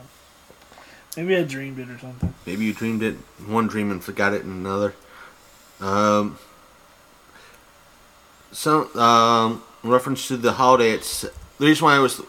Maybe 1.16 1.36
I 1.36 1.44
dreamed 1.44 1.78
it 1.78 1.88
or 1.88 1.98
something. 1.98 2.34
maybe 2.44 2.64
you 2.64 2.74
dreamed 2.74 3.02
it 3.02 3.14
one 3.46 3.68
dream 3.68 3.90
and 3.90 4.02
forgot 4.02 4.34
it 4.34 4.42
in 4.42 4.50
another. 4.50 4.94
Um, 5.80 6.38
so, 8.52 8.94
um, 8.96 9.62
in 9.84 9.90
reference 9.90 10.26
to 10.28 10.36
the 10.36 10.52
holiday, 10.52 10.90
it's 10.90 11.20
the 11.20 11.30
reason 11.66 11.84
why 11.84 11.96
it 11.96 12.00
was, 12.00 12.20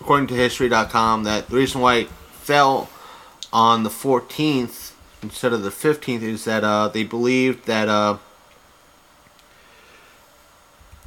according 0.00 0.26
to 0.28 0.34
History.com, 0.34 1.24
that 1.24 1.48
the 1.48 1.56
reason 1.56 1.80
why 1.80 1.96
it 1.96 2.08
fell 2.08 2.90
on 3.52 3.82
the 3.82 3.90
14th 3.90 4.92
instead 5.22 5.52
of 5.52 5.62
the 5.62 5.70
15th 5.70 6.22
is 6.22 6.44
that 6.44 6.62
uh, 6.62 6.88
they 6.88 7.02
believed 7.02 7.66
that 7.66 7.88
uh, 7.88 8.18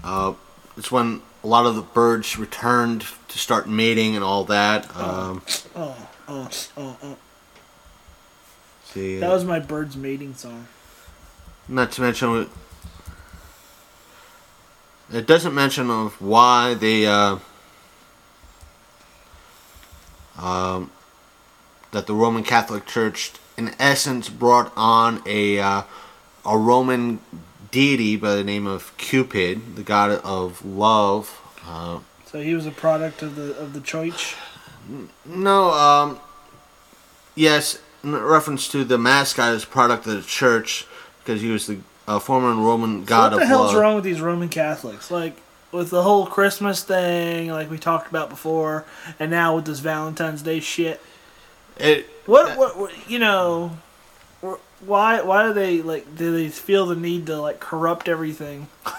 uh, 0.03 0.33
it's 0.75 0.91
when 0.91 1.21
a 1.43 1.47
lot 1.47 1.65
of 1.65 1.75
the 1.75 1.81
birds 1.81 2.37
returned 2.37 3.05
to 3.27 3.37
start 3.37 3.69
mating 3.69 4.15
and 4.15 4.23
all 4.23 4.43
that. 4.45 4.95
Um, 4.95 5.41
Oh, 5.75 5.95
oh, 6.27 6.49
oh, 6.77 6.97
oh. 7.03 7.17
see, 8.85 9.19
That 9.19 9.31
was 9.31 9.45
my 9.45 9.59
bird's 9.59 9.95
mating 9.95 10.35
song. 10.35 10.67
Not 11.67 11.91
to 11.93 12.01
mention, 12.01 12.49
it 15.13 15.27
doesn't 15.27 15.53
mention 15.53 15.89
of 15.89 16.19
why 16.19 16.73
they, 16.73 17.05
uh, 17.05 17.37
um, 20.37 20.91
that 21.91 22.07
the 22.07 22.13
Roman 22.13 22.43
Catholic 22.43 22.85
Church, 22.85 23.31
in 23.57 23.75
essence, 23.79 24.29
brought 24.29 24.73
on 24.75 25.21
a 25.25 25.59
uh, 25.59 25.83
a 26.45 26.57
Roman 26.57 27.19
deity 27.71 28.15
by 28.15 28.35
the 28.35 28.43
name 28.43 28.67
of 28.67 28.95
Cupid, 28.97 29.75
the 29.75 29.83
god 29.83 30.11
of 30.23 30.65
love. 30.65 31.39
Uh, 31.65 31.99
So 32.25 32.41
he 32.41 32.55
was 32.55 32.65
a 32.65 32.71
product 32.71 33.21
of 33.21 33.35
the 33.35 33.55
of 33.57 33.73
the 33.73 33.81
church. 33.81 34.35
no, 35.25 35.71
um, 35.71 36.19
yes, 37.35 37.79
in 38.03 38.15
reference 38.15 38.67
to 38.69 38.83
the 38.83 38.97
mascot 38.97 39.53
as 39.53 39.65
product 39.65 40.07
of 40.07 40.15
the 40.15 40.21
church, 40.23 40.85
because 41.19 41.41
he 41.41 41.51
was 41.51 41.67
the 41.67 41.77
uh, 42.07 42.19
former 42.19 42.53
Roman 42.53 43.05
god 43.05 43.31
what 43.31 43.39
the 43.39 43.45
hell's 43.45 43.73
wrong 43.75 43.95
with 43.95 44.03
these 44.03 44.21
Roman 44.21 44.49
Catholics? 44.49 45.09
Like 45.09 45.37
with 45.71 45.89
the 45.89 46.03
whole 46.03 46.25
Christmas 46.25 46.83
thing, 46.83 47.49
like 47.49 47.69
we 47.69 47.77
talked 47.77 48.09
about 48.09 48.29
before, 48.29 48.85
and 49.19 49.31
now 49.31 49.55
with 49.55 49.65
this 49.65 49.79
Valentine's 49.79 50.41
Day 50.41 50.59
shit. 50.59 51.01
It, 51.77 52.07
What 52.25 52.57
what, 52.57 52.77
what 52.77 53.09
you 53.09 53.19
know? 53.19 53.77
Why 54.85 55.21
why 55.21 55.47
do 55.47 55.53
they 55.53 55.81
like? 55.81 56.17
Do 56.17 56.35
they 56.35 56.49
feel 56.49 56.85
the 56.85 56.95
need 56.95 57.25
to 57.27 57.39
like 57.39 57.59
corrupt 57.59 58.07
everything? 58.07 58.67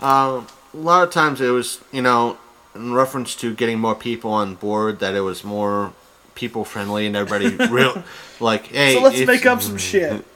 Um, 0.00 0.48
a 0.74 0.76
lot 0.76 1.06
of 1.06 1.12
times 1.12 1.40
it 1.40 1.50
was, 1.50 1.80
you 1.92 2.02
know, 2.02 2.36
in 2.74 2.92
reference 2.92 3.34
to 3.36 3.54
getting 3.54 3.78
more 3.78 3.94
people 3.94 4.32
on 4.32 4.56
board, 4.56 4.98
that 4.98 5.14
it 5.14 5.20
was 5.20 5.44
more 5.44 5.92
people 6.34 6.64
friendly 6.64 7.06
and 7.06 7.16
everybody 7.16 7.54
real, 7.70 8.02
like, 8.40 8.66
hey, 8.66 8.94
so 8.94 9.02
let's 9.02 9.24
make 9.26 9.46
up 9.46 9.62
some 9.62 9.78
shit. 9.78 10.24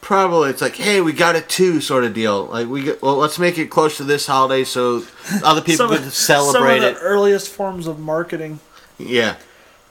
Probably 0.00 0.50
it's 0.50 0.62
like, 0.62 0.76
hey, 0.76 1.00
we 1.00 1.12
got 1.12 1.36
it 1.36 1.48
too, 1.48 1.80
sort 1.80 2.04
of 2.04 2.14
deal. 2.14 2.46
Like 2.46 2.68
we, 2.68 2.84
get, 2.84 3.02
well, 3.02 3.16
let's 3.16 3.38
make 3.38 3.58
it 3.58 3.66
close 3.70 3.96
to 3.98 4.04
this 4.04 4.26
holiday 4.26 4.64
so 4.64 5.04
other 5.44 5.60
people 5.60 5.88
Some, 5.88 5.96
can 5.96 6.10
celebrate 6.10 6.78
some 6.80 6.88
it. 6.88 6.92
of 6.92 6.94
the 6.96 7.00
earliest 7.00 7.48
forms 7.48 7.86
of 7.86 7.98
marketing. 7.98 8.60
Yeah. 8.98 9.36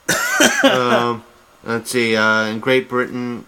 um, 0.64 1.24
let's 1.64 1.92
see. 1.92 2.16
Uh, 2.16 2.46
in 2.46 2.60
Great 2.60 2.90
Britain, 2.90 3.46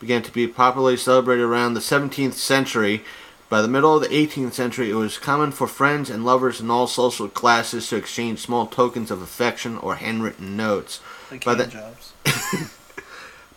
began 0.00 0.22
to 0.22 0.32
be 0.32 0.48
popularly 0.48 0.96
celebrated 0.96 1.42
around 1.44 1.74
the 1.74 1.80
17th 1.80 2.32
century. 2.32 3.04
By 3.48 3.62
the 3.62 3.68
middle 3.68 3.96
of 3.96 4.02
the 4.02 4.08
18th 4.08 4.52
century, 4.52 4.90
it 4.90 4.94
was 4.94 5.18
common 5.18 5.52
for 5.52 5.66
friends 5.66 6.08
and 6.08 6.24
lovers 6.24 6.60
in 6.60 6.70
all 6.70 6.86
social 6.86 7.28
classes 7.28 7.88
to 7.88 7.96
exchange 7.96 8.38
small 8.40 8.66
tokens 8.66 9.10
of 9.10 9.20
affection 9.22 9.76
or 9.78 9.96
handwritten 9.96 10.56
notes. 10.56 11.00
Like 11.30 11.44
By 11.44 11.54
the- 11.54 11.66
jobs. 11.66 12.12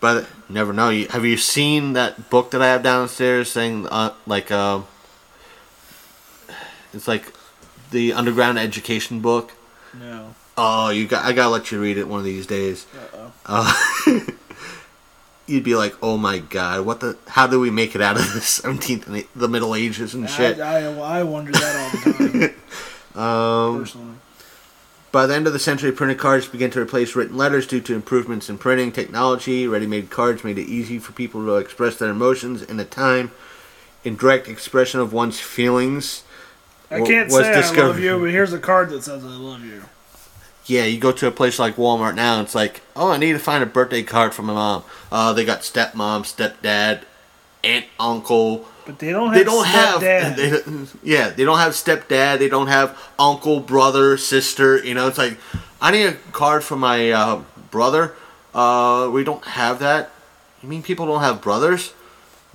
But 0.03 0.27
never 0.49 0.73
know. 0.73 0.89
You, 0.89 1.07
have 1.07 1.23
you 1.23 1.37
seen 1.37 1.93
that 1.93 2.29
book 2.29 2.51
that 2.51 2.61
I 2.61 2.67
have 2.67 2.83
downstairs 2.83 3.49
saying 3.49 3.87
uh, 3.87 4.11
like 4.27 4.51
uh, 4.51 4.81
it's 6.93 7.07
like 7.07 7.31
the 7.91 8.11
underground 8.11 8.59
education 8.59 9.21
book? 9.21 9.53
No. 9.97 10.35
Oh, 10.57 10.89
you 10.89 11.07
got 11.07 11.23
I 11.23 11.31
gotta 11.31 11.51
let 11.51 11.71
you 11.71 11.81
read 11.81 11.97
it 11.97 12.09
one 12.09 12.19
of 12.19 12.25
these 12.25 12.45
days. 12.45 12.85
Uh-oh. 12.93 13.31
Uh, 13.45 14.19
you'd 15.47 15.63
be 15.63 15.75
like, 15.75 15.95
"Oh 16.03 16.17
my 16.17 16.39
god, 16.39 16.85
what 16.85 16.99
the? 16.99 17.17
How 17.29 17.47
do 17.47 17.57
we 17.61 17.71
make 17.71 17.95
it 17.95 18.01
out 18.01 18.17
of 18.17 18.33
the 18.33 18.41
seventeenth 18.41 19.07
and 19.07 19.15
the- 19.15 19.27
the 19.37 19.47
Middle 19.47 19.73
Ages 19.73 20.13
and 20.15 20.29
shit?" 20.29 20.59
I, 20.59 20.79
I, 20.87 21.19
I 21.19 21.23
wonder 21.23 21.53
that 21.53 21.75
all 21.95 22.13
the 22.13 22.29
time. 22.49 22.55
Um, 23.15 23.79
personally. 23.79 24.15
By 25.13 25.27
the 25.27 25.35
end 25.35 25.45
of 25.45 25.53
the 25.53 25.59
century, 25.59 25.91
printed 25.91 26.17
cards 26.17 26.47
began 26.47 26.71
to 26.71 26.81
replace 26.81 27.15
written 27.15 27.37
letters 27.37 27.67
due 27.67 27.79
to 27.81 27.93
improvements 27.93 28.49
in 28.49 28.57
printing 28.57 28.91
technology. 28.91 29.67
Ready-made 29.67 30.09
cards 30.09 30.43
made 30.43 30.57
it 30.57 30.67
easy 30.67 30.97
for 30.97 31.13
people 31.13 31.45
to 31.45 31.57
express 31.57 31.97
their 31.97 32.09
emotions 32.09 32.63
in 32.63 32.79
a 32.79 32.83
time. 32.83 33.31
In 34.03 34.15
direct 34.15 34.49
expression 34.49 34.99
of 34.99 35.13
one's 35.13 35.39
feelings. 35.39 36.23
I 36.89 37.01
can't 37.01 37.31
was 37.31 37.45
say 37.45 37.53
I 37.53 37.71
love 37.85 37.99
you, 37.99 38.19
but 38.19 38.31
here's 38.31 38.53
a 38.53 38.59
card 38.59 38.89
that 38.89 39.03
says 39.03 39.23
I 39.23 39.27
love 39.27 39.63
you. 39.63 39.83
Yeah, 40.65 40.85
you 40.85 40.99
go 40.99 41.11
to 41.11 41.27
a 41.27 41.31
place 41.31 41.59
like 41.59 41.75
Walmart 41.75 42.15
now, 42.15 42.39
and 42.39 42.45
it's 42.45 42.55
like, 42.55 42.81
oh, 42.95 43.11
I 43.11 43.17
need 43.17 43.33
to 43.33 43.39
find 43.39 43.61
a 43.61 43.67
birthday 43.67 44.01
card 44.01 44.33
for 44.33 44.41
my 44.41 44.53
mom. 44.53 44.83
Uh, 45.11 45.31
they 45.31 45.45
got 45.45 45.61
stepmom, 45.61 46.23
stepdad, 46.23 47.03
aunt, 47.63 47.85
uncle. 47.99 48.65
But 48.85 48.99
they 48.99 49.11
don't 49.11 49.27
have 49.27 49.35
They 49.35 49.43
don't 49.43 49.65
have, 49.65 50.01
they, 50.01 50.61
yeah, 51.03 51.29
they 51.29 51.45
don't 51.45 51.57
have 51.59 51.73
stepdad. 51.73 52.39
They 52.39 52.49
don't 52.49 52.67
have 52.67 52.97
uncle, 53.17 53.59
brother, 53.59 54.17
sister. 54.17 54.83
You 54.83 54.93
know, 54.93 55.07
it's 55.07 55.17
like, 55.17 55.37
I 55.81 55.91
need 55.91 56.05
a 56.05 56.13
card 56.31 56.63
for 56.63 56.75
my 56.75 57.11
uh, 57.11 57.43
brother. 57.71 58.13
Uh, 58.53 59.09
we 59.11 59.23
don't 59.23 59.43
have 59.45 59.79
that. 59.79 60.11
You 60.61 60.69
mean 60.69 60.83
people 60.83 61.05
don't 61.05 61.21
have 61.21 61.41
brothers? 61.41 61.93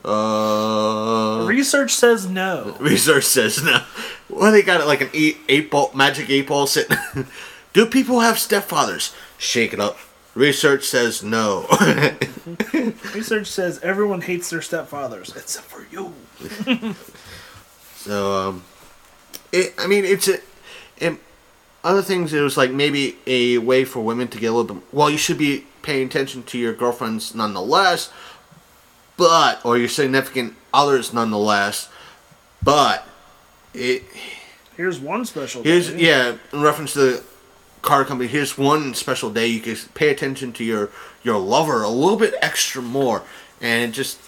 Uh, 0.04 1.44
Research 1.46 1.92
says 1.94 2.28
no. 2.28 2.76
research 2.80 3.24
says 3.24 3.62
no. 3.62 3.82
Well, 4.28 4.52
they 4.52 4.62
got 4.62 4.80
it 4.80 4.86
like 4.86 5.00
an 5.00 5.10
eight, 5.12 5.38
eight 5.48 5.70
ball, 5.70 5.90
magic 5.94 6.30
eight 6.30 6.46
ball 6.46 6.66
sitting. 6.66 6.96
Do 7.72 7.84
people 7.86 8.20
have 8.20 8.36
stepfathers? 8.36 9.14
Shake 9.38 9.72
it 9.72 9.80
up. 9.80 9.98
Research 10.38 10.84
says 10.84 11.24
no. 11.24 11.66
Research 13.12 13.48
says 13.48 13.80
everyone 13.82 14.20
hates 14.20 14.50
their 14.50 14.60
stepfathers 14.60 15.36
except 15.36 15.66
for 15.66 15.84
you. 15.90 16.14
so, 17.96 18.32
um, 18.36 18.64
it, 19.50 19.74
I 19.76 19.88
mean, 19.88 20.04
it's 20.04 20.28
a. 20.28 20.38
It, 20.98 21.18
other 21.82 22.02
things, 22.02 22.32
it 22.32 22.40
was 22.40 22.56
like 22.56 22.70
maybe 22.70 23.16
a 23.26 23.58
way 23.58 23.84
for 23.84 23.98
women 23.98 24.28
to 24.28 24.38
get 24.38 24.46
a 24.46 24.52
little 24.52 24.76
bit. 24.76 24.84
Well, 24.92 25.10
you 25.10 25.18
should 25.18 25.38
be 25.38 25.66
paying 25.82 26.06
attention 26.06 26.44
to 26.44 26.58
your 26.58 26.72
girlfriends 26.72 27.34
nonetheless, 27.34 28.12
but 29.16 29.64
or 29.64 29.76
your 29.76 29.88
significant 29.88 30.54
others 30.72 31.12
nonetheless, 31.12 31.88
but 32.62 33.08
it 33.74 34.04
Here's 34.76 35.00
one 35.00 35.24
special. 35.24 35.64
Here's 35.64 35.92
yeah, 35.92 36.36
in 36.52 36.62
reference 36.62 36.92
to 36.92 37.00
the 37.00 37.24
car 37.82 38.04
company. 38.04 38.28
Here's 38.28 38.56
one 38.58 38.94
special 38.94 39.30
day 39.30 39.46
you 39.46 39.60
can 39.60 39.76
pay 39.94 40.10
attention 40.10 40.52
to 40.54 40.64
your 40.64 40.90
your 41.22 41.38
lover 41.38 41.82
a 41.82 41.88
little 41.88 42.16
bit 42.18 42.34
extra 42.40 42.82
more, 42.82 43.22
and 43.60 43.90
it 43.90 43.94
just 43.94 44.18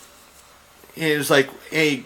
it 0.97 1.17
was 1.17 1.31
like 1.31 1.49
hey, 1.71 2.05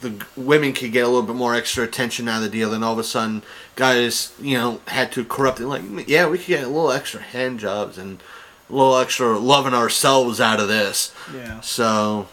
the 0.00 0.24
women 0.36 0.72
could 0.72 0.92
get 0.92 1.04
a 1.04 1.08
little 1.08 1.22
bit 1.22 1.36
more 1.36 1.54
extra 1.54 1.84
attention 1.84 2.28
out 2.28 2.38
of 2.38 2.42
the 2.44 2.48
deal, 2.48 2.72
and 2.72 2.84
all 2.84 2.92
of 2.92 2.98
a 2.98 3.04
sudden, 3.04 3.42
guys, 3.76 4.32
you 4.40 4.56
know, 4.56 4.80
had 4.88 5.12
to 5.12 5.24
corrupt 5.24 5.60
it. 5.60 5.66
Like 5.66 5.82
yeah, 6.08 6.28
we 6.28 6.38
could 6.38 6.46
get 6.46 6.64
a 6.64 6.68
little 6.68 6.92
extra 6.92 7.20
hand 7.20 7.60
jobs 7.60 7.98
and 7.98 8.20
a 8.68 8.72
little 8.72 8.96
extra 8.98 9.38
loving 9.38 9.74
ourselves 9.74 10.40
out 10.40 10.60
of 10.60 10.68
this. 10.68 11.14
Yeah. 11.34 11.60
So 11.60 12.28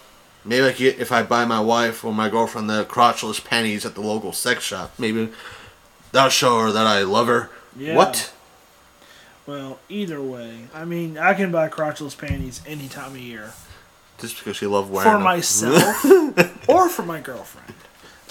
maybe 0.46 0.68
I 0.68 0.72
could 0.72 1.00
if 1.00 1.12
I 1.12 1.24
buy 1.24 1.46
my 1.46 1.60
wife 1.60 2.04
or 2.04 2.14
my 2.14 2.30
girlfriend 2.30 2.70
the 2.70 2.86
crotchless 2.86 3.44
panties 3.44 3.86
at 3.86 3.96
the 3.96 4.02
local 4.02 4.34
sex 4.34 4.64
shop, 4.64 4.94
maybe 4.98 5.30
that'll 6.12 6.30
show 6.30 6.60
her 6.62 6.72
that 6.72 6.88
I 6.88 7.04
love 7.04 7.28
her. 7.28 7.50
Yeah. 7.76 7.96
What? 7.96 8.34
Well, 9.48 9.80
either 9.89 10.22
way, 10.22 10.68
I 10.74 10.84
mean, 10.86 11.18
I 11.18 11.34
can 11.34 11.51
buy 11.51 11.70
crotchless 11.70 12.18
panties 12.18 12.62
any 12.68 12.88
time 12.89 13.12
of 13.13 13.18
year 13.20 13.54
Just 14.20 14.38
because 14.38 14.62
you 14.62 14.68
love 14.70 14.89
wearing 14.92 15.06
them. 15.10 15.13
for 15.13 15.24
them. 15.24 15.24
myself 15.24 16.70
or 16.70 16.89
for 16.89 17.04
my 17.04 17.22
girlfriend. 17.22 17.74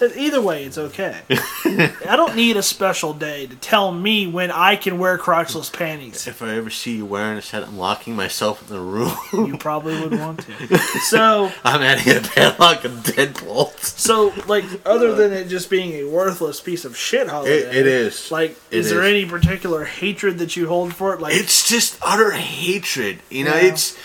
Either 0.03 0.41
way, 0.41 0.65
it's 0.65 0.77
okay. 0.79 1.23
I 1.31 2.15
don't 2.17 2.37
need 2.37 2.57
a 2.57 2.63
special 2.63 3.15
day 3.15 3.47
to 3.47 3.57
tell 3.57 3.93
me 3.93 4.27
when 4.27 4.51
I 4.51 4.77
can 4.77 4.99
wear 4.99 5.17
crotchless 5.19 5.73
panties. 5.73 6.27
If 6.27 6.43
I 6.43 6.55
ever 6.57 6.71
see 6.71 6.97
you 6.97 7.07
wearing 7.07 7.39
a 7.39 7.43
set, 7.43 7.63
I'm 7.63 7.79
locking 7.79 8.15
myself 8.15 8.63
in 8.63 8.69
the 8.75 8.81
room. 8.81 9.17
You 9.33 9.57
probably 9.57 9.99
would 10.01 10.19
want 10.19 10.41
to. 10.41 10.79
So, 11.07 11.51
I'm 11.65 11.83
adding 11.83 12.17
a 12.17 12.21
padlock 12.21 12.85
and 12.85 12.99
deadbolts. 13.05 13.85
so 13.99 14.33
like, 14.47 14.65
other 14.85 15.15
than 15.15 15.33
it 15.33 15.49
just 15.49 15.71
being 15.71 15.93
a 15.93 16.05
worthless 16.05 16.61
piece 16.61 16.85
of 16.85 16.97
shit 16.97 17.29
holiday, 17.29 17.59
It, 17.59 17.77
it 17.77 17.87
is. 17.87 18.31
Like, 18.31 18.51
It 18.71 18.79
is 18.79 18.91
there 18.91 19.03
is. 19.03 19.11
any 19.11 19.25
particular 19.25 19.85
hatred 19.85 20.39
that 20.39 20.57
you 20.57 20.69
hold 20.69 20.95
for 20.95 21.15
it? 21.15 21.21
Like, 21.21 21.35
It's 21.35 21.69
just 21.69 21.99
utter 22.03 22.33
hatred. 22.33 23.21
You 23.31 23.45
know, 23.45 23.55
Yeah. 23.55 23.69
it's. 23.73 23.97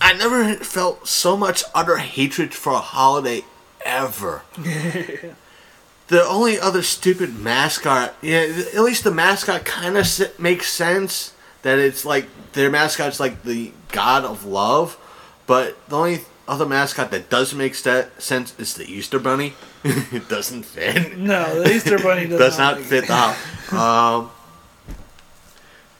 I 0.00 0.14
never 0.14 0.54
felt 0.54 1.08
so 1.08 1.36
much 1.36 1.62
utter 1.74 1.96
hatred 1.98 2.54
for 2.54 2.72
a 2.72 2.78
holiday 2.78 3.44
ever. 3.84 4.42
the 4.56 6.24
only 6.24 6.58
other 6.58 6.82
stupid 6.82 7.38
mascot, 7.38 8.14
yeah, 8.22 8.46
at 8.74 8.80
least 8.82 9.04
the 9.04 9.10
mascot 9.10 9.64
kind 9.64 9.96
of 9.96 10.38
makes 10.38 10.68
sense 10.72 11.32
that 11.62 11.78
it's 11.78 12.04
like 12.04 12.26
their 12.52 12.70
mascot's 12.70 13.20
like 13.20 13.42
the 13.42 13.72
god 13.92 14.24
of 14.24 14.44
love, 14.44 14.98
but 15.46 15.76
the 15.88 15.96
only 15.96 16.20
other 16.48 16.66
mascot 16.66 17.10
that 17.12 17.30
does 17.30 17.54
make 17.54 17.74
st- 17.74 18.08
sense 18.20 18.58
is 18.58 18.74
the 18.74 18.84
Easter 18.84 19.18
Bunny. 19.18 19.54
it 19.84 20.28
doesn't 20.28 20.64
fit 20.64 21.16
no, 21.16 21.62
the 21.62 21.72
Easter 21.72 21.98
Bunny 21.98 22.26
does, 22.26 22.38
does 22.38 22.58
not 22.58 22.78
make 22.78 22.86
fit 22.86 23.04
it. 23.04 23.08
the. 23.08 23.76
Um, 23.76 24.30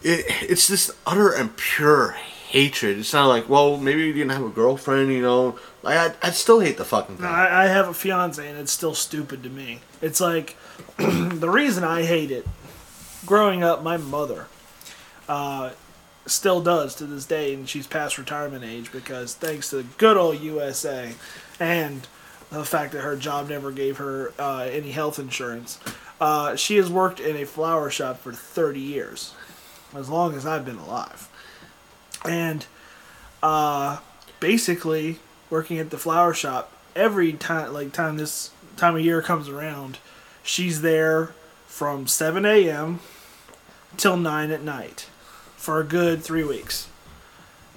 it, 0.02 0.24
it's 0.50 0.66
this 0.68 0.90
utter 1.06 1.32
and 1.32 1.56
pure 1.56 2.16
hatred. 2.50 2.98
It's 2.98 3.12
not 3.12 3.28
like, 3.28 3.48
well, 3.48 3.76
maybe 3.76 4.02
you 4.02 4.12
didn't 4.12 4.32
have 4.32 4.44
a 4.44 4.48
girlfriend, 4.48 5.12
you 5.12 5.22
know. 5.22 5.58
Like, 5.82 5.96
I, 5.96 6.28
I 6.28 6.30
still 6.30 6.58
hate 6.58 6.76
the 6.78 6.84
fucking 6.84 7.16
thing. 7.16 7.24
No, 7.24 7.30
I, 7.30 7.64
I 7.64 7.66
have 7.68 7.88
a 7.88 7.94
fiance 7.94 8.46
and 8.46 8.58
it's 8.58 8.72
still 8.72 8.94
stupid 8.94 9.44
to 9.44 9.48
me. 9.48 9.80
It's 10.02 10.20
like 10.20 10.56
the 10.96 11.48
reason 11.48 11.84
I 11.84 12.02
hate 12.02 12.30
it. 12.30 12.46
Growing 13.24 13.62
up, 13.62 13.82
my 13.82 13.96
mother 13.98 14.48
uh, 15.28 15.70
still 16.26 16.60
does 16.60 16.94
to 16.96 17.06
this 17.06 17.24
day, 17.24 17.54
and 17.54 17.68
she's 17.68 17.86
past 17.86 18.18
retirement 18.18 18.64
age 18.64 18.90
because 18.90 19.34
thanks 19.34 19.70
to 19.70 19.76
the 19.76 19.82
good 19.98 20.16
old 20.16 20.40
USA 20.40 21.12
and 21.60 22.08
the 22.50 22.64
fact 22.64 22.92
that 22.92 23.02
her 23.02 23.14
job 23.14 23.48
never 23.48 23.70
gave 23.70 23.98
her 23.98 24.32
uh, 24.38 24.68
any 24.70 24.90
health 24.90 25.20
insurance, 25.20 25.78
uh, 26.20 26.56
she 26.56 26.76
has 26.76 26.90
worked 26.90 27.20
in 27.20 27.36
a 27.36 27.44
flower 27.44 27.90
shop 27.90 28.18
for 28.18 28.32
30 28.32 28.80
years, 28.80 29.34
as 29.94 30.08
long 30.08 30.34
as 30.34 30.44
I've 30.44 30.64
been 30.64 30.78
alive. 30.78 31.28
And 32.24 32.66
uh, 33.42 33.98
basically, 34.40 35.18
working 35.48 35.78
at 35.78 35.90
the 35.90 35.98
flower 35.98 36.34
shop, 36.34 36.72
every 36.94 37.32
time 37.32 37.72
like 37.72 37.92
time 37.92 38.16
this 38.16 38.50
time 38.76 38.96
of 38.96 39.04
year 39.04 39.22
comes 39.22 39.48
around, 39.48 39.98
she's 40.42 40.82
there 40.82 41.32
from 41.66 42.06
7 42.06 42.44
a.m. 42.44 43.00
till 43.96 44.16
9 44.16 44.50
at 44.50 44.62
night 44.62 45.08
for 45.56 45.80
a 45.80 45.84
good 45.84 46.22
three 46.22 46.44
weeks 46.44 46.88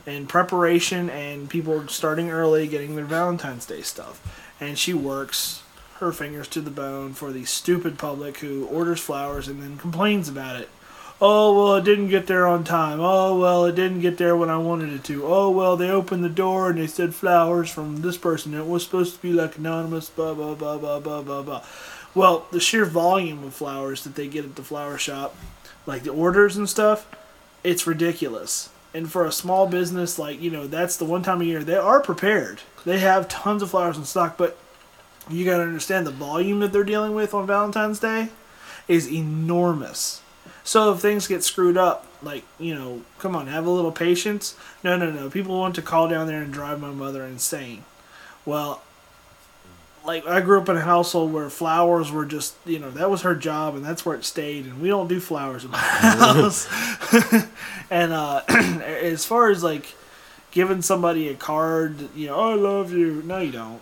in 0.05 0.27
preparation 0.27 1.09
and 1.09 1.49
people 1.49 1.87
starting 1.87 2.29
early 2.29 2.67
getting 2.67 2.95
their 2.95 3.05
valentine's 3.05 3.65
day 3.65 3.81
stuff 3.81 4.21
and 4.59 4.77
she 4.77 4.93
works 4.93 5.63
her 5.99 6.11
fingers 6.11 6.47
to 6.47 6.59
the 6.59 6.71
bone 6.71 7.13
for 7.13 7.31
the 7.31 7.45
stupid 7.45 7.97
public 7.97 8.37
who 8.37 8.65
orders 8.65 8.99
flowers 8.99 9.47
and 9.47 9.61
then 9.61 9.77
complains 9.77 10.27
about 10.27 10.59
it 10.59 10.69
oh 11.25 11.55
well 11.55 11.75
it 11.77 11.83
didn't 11.83 12.09
get 12.09 12.27
there 12.27 12.45
on 12.45 12.63
time 12.63 12.99
oh 12.99 13.39
well 13.39 13.65
it 13.65 13.75
didn't 13.75 14.01
get 14.01 14.17
there 14.17 14.35
when 14.35 14.49
i 14.49 14.57
wanted 14.57 14.91
it 14.91 15.03
to 15.03 15.25
oh 15.25 15.49
well 15.49 15.77
they 15.77 15.89
opened 15.89 16.23
the 16.23 16.29
door 16.29 16.69
and 16.69 16.79
they 16.79 16.87
said 16.87 17.15
flowers 17.15 17.69
from 17.71 18.01
this 18.01 18.17
person 18.17 18.53
it 18.53 18.67
was 18.67 18.83
supposed 18.83 19.15
to 19.15 19.21
be 19.21 19.31
like 19.31 19.57
anonymous 19.57 20.09
blah 20.09 20.33
blah 20.33 20.53
blah 20.53 20.77
blah 20.77 20.99
blah 20.99 21.21
blah 21.21 21.41
blah 21.41 21.63
well 22.13 22.45
the 22.51 22.59
sheer 22.59 22.85
volume 22.85 23.43
of 23.43 23.53
flowers 23.53 24.03
that 24.03 24.15
they 24.15 24.27
get 24.27 24.45
at 24.45 24.55
the 24.55 24.63
flower 24.63 24.97
shop 24.97 25.35
like 25.85 26.03
the 26.03 26.11
orders 26.11 26.57
and 26.57 26.69
stuff 26.69 27.07
it's 27.63 27.87
ridiculous. 27.87 28.69
And 28.93 29.11
for 29.11 29.25
a 29.25 29.31
small 29.31 29.67
business, 29.67 30.19
like, 30.19 30.41
you 30.41 30.51
know, 30.51 30.67
that's 30.67 30.97
the 30.97 31.05
one 31.05 31.23
time 31.23 31.41
a 31.41 31.45
year 31.45 31.63
they 31.63 31.75
are 31.75 32.01
prepared. 32.01 32.61
They 32.85 32.99
have 32.99 33.27
tons 33.27 33.63
of 33.63 33.71
flowers 33.71 33.97
in 33.97 34.05
stock, 34.05 34.37
but 34.37 34.57
you 35.29 35.45
got 35.45 35.57
to 35.57 35.63
understand 35.63 36.05
the 36.05 36.11
volume 36.11 36.59
that 36.59 36.73
they're 36.73 36.83
dealing 36.83 37.15
with 37.15 37.33
on 37.33 37.47
Valentine's 37.47 37.99
Day 37.99 38.29
is 38.87 39.11
enormous. 39.11 40.21
So 40.63 40.93
if 40.93 40.99
things 40.99 41.27
get 41.27 41.43
screwed 41.43 41.77
up, 41.77 42.07
like, 42.21 42.43
you 42.57 42.73
know, 42.73 43.01
come 43.19 43.35
on, 43.35 43.47
have 43.47 43.65
a 43.65 43.69
little 43.69 43.91
patience. 43.91 44.55
No, 44.83 44.95
no, 44.97 45.11
no. 45.11 45.29
People 45.29 45.59
want 45.59 45.75
to 45.75 45.81
call 45.81 46.07
down 46.07 46.27
there 46.27 46.41
and 46.41 46.53
drive 46.53 46.79
my 46.79 46.91
mother 46.91 47.25
insane. 47.25 47.83
Well, 48.45 48.81
like 50.05 50.25
I 50.27 50.41
grew 50.41 50.59
up 50.59 50.69
in 50.69 50.75
a 50.75 50.81
household 50.81 51.31
where 51.31 51.49
flowers 51.49 52.11
were 52.11 52.25
just 52.25 52.55
you 52.65 52.77
know 52.77 52.91
that 52.91 53.09
was 53.09 53.21
her 53.21 53.35
job 53.35 53.75
and 53.75 53.85
that's 53.85 54.05
where 54.05 54.17
it 54.17 54.25
stayed 54.25 54.65
and 54.65 54.81
we 54.81 54.89
don't 54.89 55.07
do 55.07 55.21
flowers 55.21 55.63
in 55.63 55.71
my 55.71 55.77
house. 55.77 56.67
and 57.89 58.11
uh, 58.11 58.41
as 58.49 59.25
far 59.25 59.49
as 59.49 59.63
like 59.63 59.95
giving 60.51 60.81
somebody 60.81 61.29
a 61.29 61.35
card, 61.35 62.09
you 62.15 62.27
know, 62.27 62.35
oh, 62.35 62.51
I 62.51 62.55
love 62.55 62.91
you. 62.91 63.23
No, 63.25 63.39
you 63.39 63.51
don't. 63.51 63.81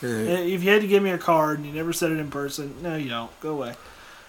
If 0.00 0.62
you 0.62 0.70
had 0.70 0.82
to 0.82 0.86
give 0.86 1.02
me 1.02 1.10
a 1.10 1.18
card 1.18 1.58
and 1.58 1.66
you 1.66 1.72
never 1.72 1.92
said 1.92 2.12
it 2.12 2.18
in 2.18 2.30
person, 2.30 2.74
no, 2.82 2.96
you 2.96 3.08
don't. 3.08 3.40
Go 3.40 3.50
away. 3.50 3.74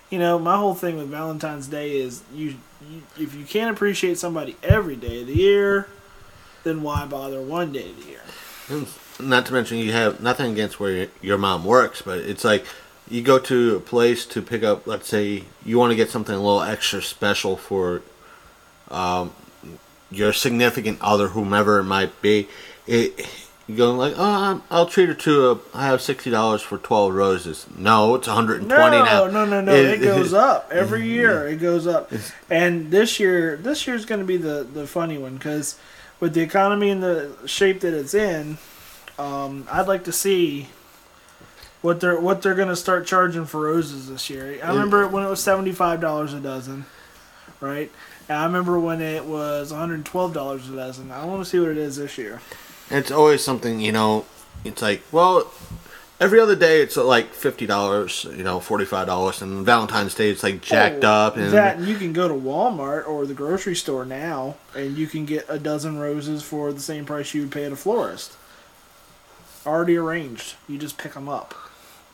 You 0.09 0.17
know, 0.17 0.39
my 0.39 0.57
whole 0.57 0.73
thing 0.73 0.97
with 0.97 1.09
Valentine's 1.09 1.67
Day 1.67 1.97
is 1.97 2.23
you, 2.33 2.55
you 2.89 3.03
if 3.17 3.35
you 3.35 3.45
can't 3.45 3.75
appreciate 3.75 4.17
somebody 4.17 4.55
every 4.63 4.95
day 4.95 5.21
of 5.21 5.27
the 5.27 5.35
year, 5.35 5.87
then 6.63 6.81
why 6.81 7.05
bother 7.05 7.41
one 7.41 7.71
day 7.71 7.89
of 7.89 8.03
the 8.03 8.09
year? 8.09 8.85
Not 9.19 9.45
to 9.47 9.53
mention, 9.53 9.77
you 9.77 9.91
have 9.91 10.21
nothing 10.21 10.51
against 10.51 10.79
where 10.79 11.07
your, 11.21 11.37
mom 11.37 11.65
works, 11.65 12.01
but 12.01 12.19
it's 12.19 12.43
like 12.43 12.65
you 13.09 13.21
go 13.21 13.37
to 13.39 13.75
a 13.75 13.79
place 13.79 14.25
to 14.27 14.41
pick 14.41 14.63
up, 14.63 14.87
let's 14.87 15.07
say, 15.07 15.43
you 15.65 15.77
want 15.77 15.91
to 15.91 15.95
get 15.95 16.09
something 16.09 16.33
a 16.33 16.37
little 16.37 16.61
extra 16.61 17.01
special 17.01 17.57
for 17.57 18.01
um, 18.89 19.33
your 20.09 20.31
significant 20.31 20.99
other, 21.01 21.29
whomever 21.29 21.79
it 21.79 21.83
might 21.83 22.21
be. 22.21 22.47
It, 22.87 23.27
you 23.69 23.75
go 23.75 23.91
like, 23.93 24.15
oh, 24.17 24.23
I'm, 24.23 24.63
I'll 24.71 24.87
treat 24.87 25.09
her 25.09 25.13
to 25.15 25.51
a. 25.51 25.59
I 25.75 25.85
have 25.85 26.01
sixty 26.01 26.31
dollars 26.31 26.63
for 26.63 26.79
twelve 26.79 27.13
roses. 27.13 27.67
No, 27.77 28.15
it's 28.15 28.27
one 28.27 28.35
hundred 28.35 28.61
and 28.61 28.67
No, 28.67 28.89
now. 28.89 29.27
no, 29.27 29.45
no, 29.45 29.61
no. 29.61 29.71
It, 29.71 30.01
goes 30.01 30.33
up 30.33 30.69
every 30.71 31.05
year. 31.07 31.47
It 31.47 31.57
goes 31.57 31.85
up, 31.85 32.11
and 32.49 32.89
this 32.89 33.19
year, 33.19 33.57
this 33.57 33.85
year's 33.85 34.05
going 34.05 34.21
to 34.21 34.25
be 34.25 34.37
the 34.37 34.63
the 34.63 34.87
funny 34.87 35.19
one 35.19 35.35
because 35.35 35.77
with 36.19 36.33
the 36.33 36.41
economy 36.41 36.89
and 36.89 37.03
the 37.03 37.31
shape 37.45 37.81
that 37.81 37.93
it's 37.93 38.15
in, 38.15 38.57
um, 39.19 39.67
I'd 39.71 39.87
like 39.87 40.03
to 40.05 40.11
see 40.11 40.69
what 41.83 41.99
they're 41.99 42.19
what 42.19 42.41
they're 42.41 42.55
going 42.55 42.69
to 42.69 42.75
start 42.75 43.05
charging 43.05 43.45
for 43.45 43.61
roses 43.61 44.09
this 44.09 44.31
year. 44.31 44.59
I 44.63 44.69
remember 44.69 45.07
when 45.07 45.23
it 45.23 45.29
was 45.29 45.43
seventy 45.43 45.73
five 45.73 46.01
dollars 46.01 46.33
a 46.33 46.39
dozen, 46.39 46.87
right? 47.61 47.91
And 48.27 48.35
I 48.35 48.45
remember 48.45 48.79
when 48.79 48.99
it 48.99 49.25
was 49.25 49.69
one 49.69 49.79
hundred 49.79 50.05
twelve 50.05 50.33
dollars 50.33 50.67
a 50.69 50.75
dozen. 50.75 51.11
I 51.11 51.23
want 51.25 51.43
to 51.43 51.45
see 51.47 51.59
what 51.59 51.69
it 51.69 51.77
is 51.77 51.97
this 51.97 52.17
year. 52.17 52.41
It's 52.89 53.11
always 53.11 53.43
something, 53.43 53.79
you 53.79 53.91
know. 53.91 54.25
It's 54.65 54.81
like, 54.81 55.01
well, 55.11 55.51
every 56.19 56.39
other 56.39 56.55
day 56.55 56.81
it's 56.81 56.97
like 56.97 57.33
fifty 57.33 57.65
dollars, 57.65 58.25
you 58.35 58.43
know, 58.43 58.59
forty 58.59 58.85
five 58.85 59.07
dollars, 59.07 59.41
and 59.41 59.65
Valentine's 59.65 60.15
Day 60.15 60.29
it's 60.29 60.43
like 60.43 60.55
oh, 60.55 60.59
jacked 60.59 61.03
Oh, 61.03 61.09
up, 61.09 61.37
and 61.37 61.51
that 61.53 61.77
and 61.77 61.87
you 61.87 61.95
can 61.97 62.13
go 62.13 62.27
to 62.27 62.33
Walmart 62.33 63.07
or 63.07 63.25
the 63.25 63.33
grocery 63.33 63.75
store 63.75 64.05
now, 64.05 64.57
and 64.75 64.97
you 64.97 65.07
can 65.07 65.25
get 65.25 65.45
a 65.47 65.59
dozen 65.59 65.99
roses 65.99 66.43
for 66.43 66.73
the 66.73 66.81
same 66.81 67.05
price 67.05 67.33
you 67.33 67.41
would 67.41 67.51
pay 67.51 67.65
at 67.65 67.71
a 67.71 67.75
florist. 67.77 68.35
Already 69.65 69.97
arranged. 69.97 70.55
You 70.67 70.77
just 70.77 70.97
pick 70.97 71.13
them 71.13 71.29
up, 71.29 71.53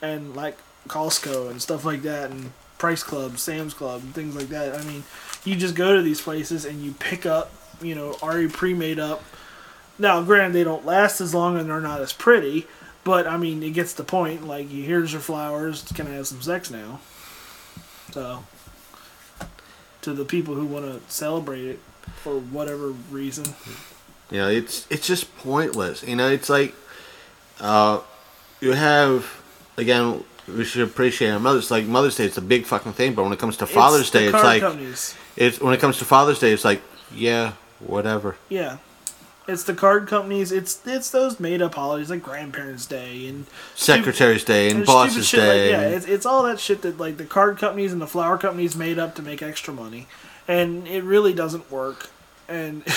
and 0.02 0.36
like 0.36 0.58
Costco 0.88 1.50
and 1.50 1.62
stuff 1.62 1.86
like 1.86 2.02
that, 2.04 2.32
and 2.32 2.52
Price 2.78 3.04
Club, 3.04 3.38
Sam's 3.38 3.74
Club, 3.74 4.02
and 4.02 4.14
things 4.14 4.36
like 4.36 4.50
that. 4.50 4.76
I 4.80 4.84
mean, 4.84 5.04
you 5.44 5.56
just 5.56 5.76
go 5.76 5.96
to 5.96 6.02
these 6.02 6.22
places 6.22 6.66
and 6.66 6.82
you 6.84 6.94
pick 7.00 7.26
up, 7.26 7.52
you 7.82 7.96
know, 7.96 8.14
already 8.22 8.50
pre-made 8.50 9.00
up. 9.00 9.24
Now, 9.98 10.22
granted, 10.22 10.54
they 10.54 10.64
don't 10.64 10.86
last 10.86 11.22
as 11.22 11.34
long 11.34 11.58
and 11.58 11.70
they're 11.70 11.80
not 11.80 12.02
as 12.02 12.12
pretty, 12.14 12.68
but 13.04 13.28
I 13.28 13.38
mean, 13.38 13.64
it 13.64 13.72
gets 13.72 13.94
the 13.94 14.04
point. 14.04 14.46
Like, 14.46 14.68
here's 14.68 15.14
your 15.14 15.22
flowers. 15.22 15.84
Can 15.94 16.08
I 16.08 16.12
have 16.12 16.28
some 16.28 16.42
sex 16.42 16.70
now? 16.70 17.00
So, 18.12 18.44
to 20.02 20.14
the 20.14 20.26
people 20.26 20.56
who 20.56 20.66
want 20.66 20.86
to 20.86 21.02
celebrate 21.12 21.66
it 21.66 21.80
for 22.18 22.40
whatever 22.40 22.92
reason, 23.10 23.46
you 24.32 24.38
know, 24.38 24.50
it's 24.50 24.86
it's 24.90 25.08
just 25.08 25.36
pointless. 25.38 26.04
You 26.04 26.16
know, 26.16 26.30
it's 26.30 26.50
like, 26.50 26.74
uh, 27.60 28.02
you 28.62 28.74
have 28.74 29.42
again. 29.78 30.24
We 30.48 30.64
should 30.64 30.88
appreciate 30.88 31.32
our 31.32 31.40
mothers. 31.40 31.72
Like 31.72 31.86
Mother's 31.86 32.18
Day, 32.18 32.26
it's 32.26 32.38
a 32.38 32.42
big 32.42 32.66
fucking 32.66 32.94
thing. 32.94 33.16
But 33.16 33.24
when 33.24 33.34
it 33.34 33.40
comes 33.40 33.58
to 33.58 33.66
Father's 33.66 34.02
it's 34.02 34.12
Day, 34.12 34.26
it's 34.26 34.34
like 34.34 34.62
companies. 34.62 35.16
it's 35.36 35.60
when 35.60 35.74
it 35.74 35.80
comes 35.80 35.98
to 35.98 36.06
Father's 36.06 36.38
Day, 36.38 36.52
it's 36.52 36.64
like 36.64 36.82
yeah, 37.12 37.54
whatever. 37.80 38.36
Yeah. 38.48 38.78
It's 39.48 39.64
the 39.64 39.74
card 39.76 40.08
companies. 40.08 40.52
It's 40.52 40.80
it's 40.88 41.10
those 41.12 41.40
made 41.40 41.62
up 41.62 41.76
holidays 41.76 42.10
like 42.10 42.24
Grandparents' 42.24 42.86
Day 42.88 43.28
and 43.28 43.46
Secretary's 43.76 44.44
Day 44.44 44.70
and 44.70 44.78
and 44.80 44.86
Boss's 44.86 45.28
shit 45.28 45.40
like- 45.40 45.50
Day. 45.50 45.70
yeah, 45.70 45.82
it's, 45.82 46.06
it's 46.08 46.26
all 46.26 46.44
that 46.44 46.60
shit 46.60 46.82
that 46.82 46.98
like 47.00 47.18
the 47.18 47.26
card 47.26 47.58
companies 47.60 47.94
and 47.94 48.02
the 48.02 48.08
flower 48.08 48.38
companies 48.38 48.76
made 48.76 48.98
up 48.98 49.14
to 49.16 49.22
make 49.22 49.44
extra 49.44 49.74
money, 49.74 50.08
and 50.48 50.88
it 50.88 51.04
really 51.04 51.34
doesn't 51.34 51.72
work. 51.72 52.10
And 52.48 52.84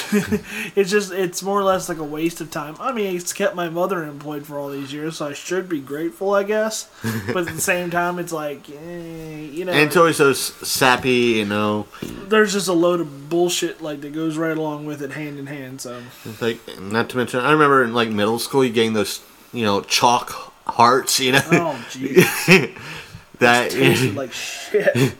it's 0.77 0.91
just 0.91 1.13
it's 1.13 1.43
more 1.43 1.59
or 1.59 1.63
less 1.63 1.89
like 1.89 1.99
a 1.99 2.05
waste 2.05 2.41
of 2.41 2.51
time. 2.51 2.77
I 2.81 2.93
mean, 2.93 3.17
it's 3.17 3.33
kept 3.33 3.55
my 3.55 3.69
mother 3.69 4.05
employed 4.05 4.47
for 4.47 4.59
all 4.59 4.69
these 4.69 4.93
years, 4.93 5.17
so 5.17 5.27
I 5.29 5.33
should 5.33 5.69
be 5.69 5.81
grateful, 5.81 6.35
I 6.35 6.43
guess. 6.43 6.91
but 7.33 7.49
at 7.49 7.55
the 7.55 7.61
same 7.61 7.91
time, 7.91 8.19
it's 8.19 8.33
like, 8.33 8.69
eh, 8.71 9.41
you 9.51 9.65
know, 9.65 9.73
And 9.73 9.83
it's 9.83 9.97
always 9.97 10.17
so 10.17 10.33
sappy, 10.33 11.11
you 11.39 11.45
know. 11.45 11.87
there's 12.29 12.53
just 12.53 12.69
a 12.69 12.73
load 12.73 13.01
of 13.01 13.29
bullshit 13.29 13.81
like 13.83 14.01
that 14.03 14.13
goes 14.13 14.37
right 14.37 14.57
along 14.57 14.85
with 14.87 15.03
it, 15.03 15.13
hand 15.13 15.39
in 15.39 15.47
hand. 15.47 15.81
So 15.81 16.03
It's 16.25 16.43
Like, 16.43 16.61
not 16.81 17.09
to 17.11 17.17
mention, 17.17 17.41
I 17.41 17.53
remember 17.53 17.83
in 17.85 17.95
like 17.95 18.11
middle 18.11 18.39
school, 18.39 18.65
you 18.65 18.73
getting 18.73 18.93
those, 18.93 19.21
you 19.53 19.65
know, 19.65 19.81
chalk 19.83 20.53
hearts, 20.67 21.19
you 21.21 21.33
know, 21.33 21.41
oh 21.53 21.87
jeez, 21.91 22.77
that. 23.39 23.71
tasted 23.71 24.15
like 24.15 24.33
shit. 24.33 25.15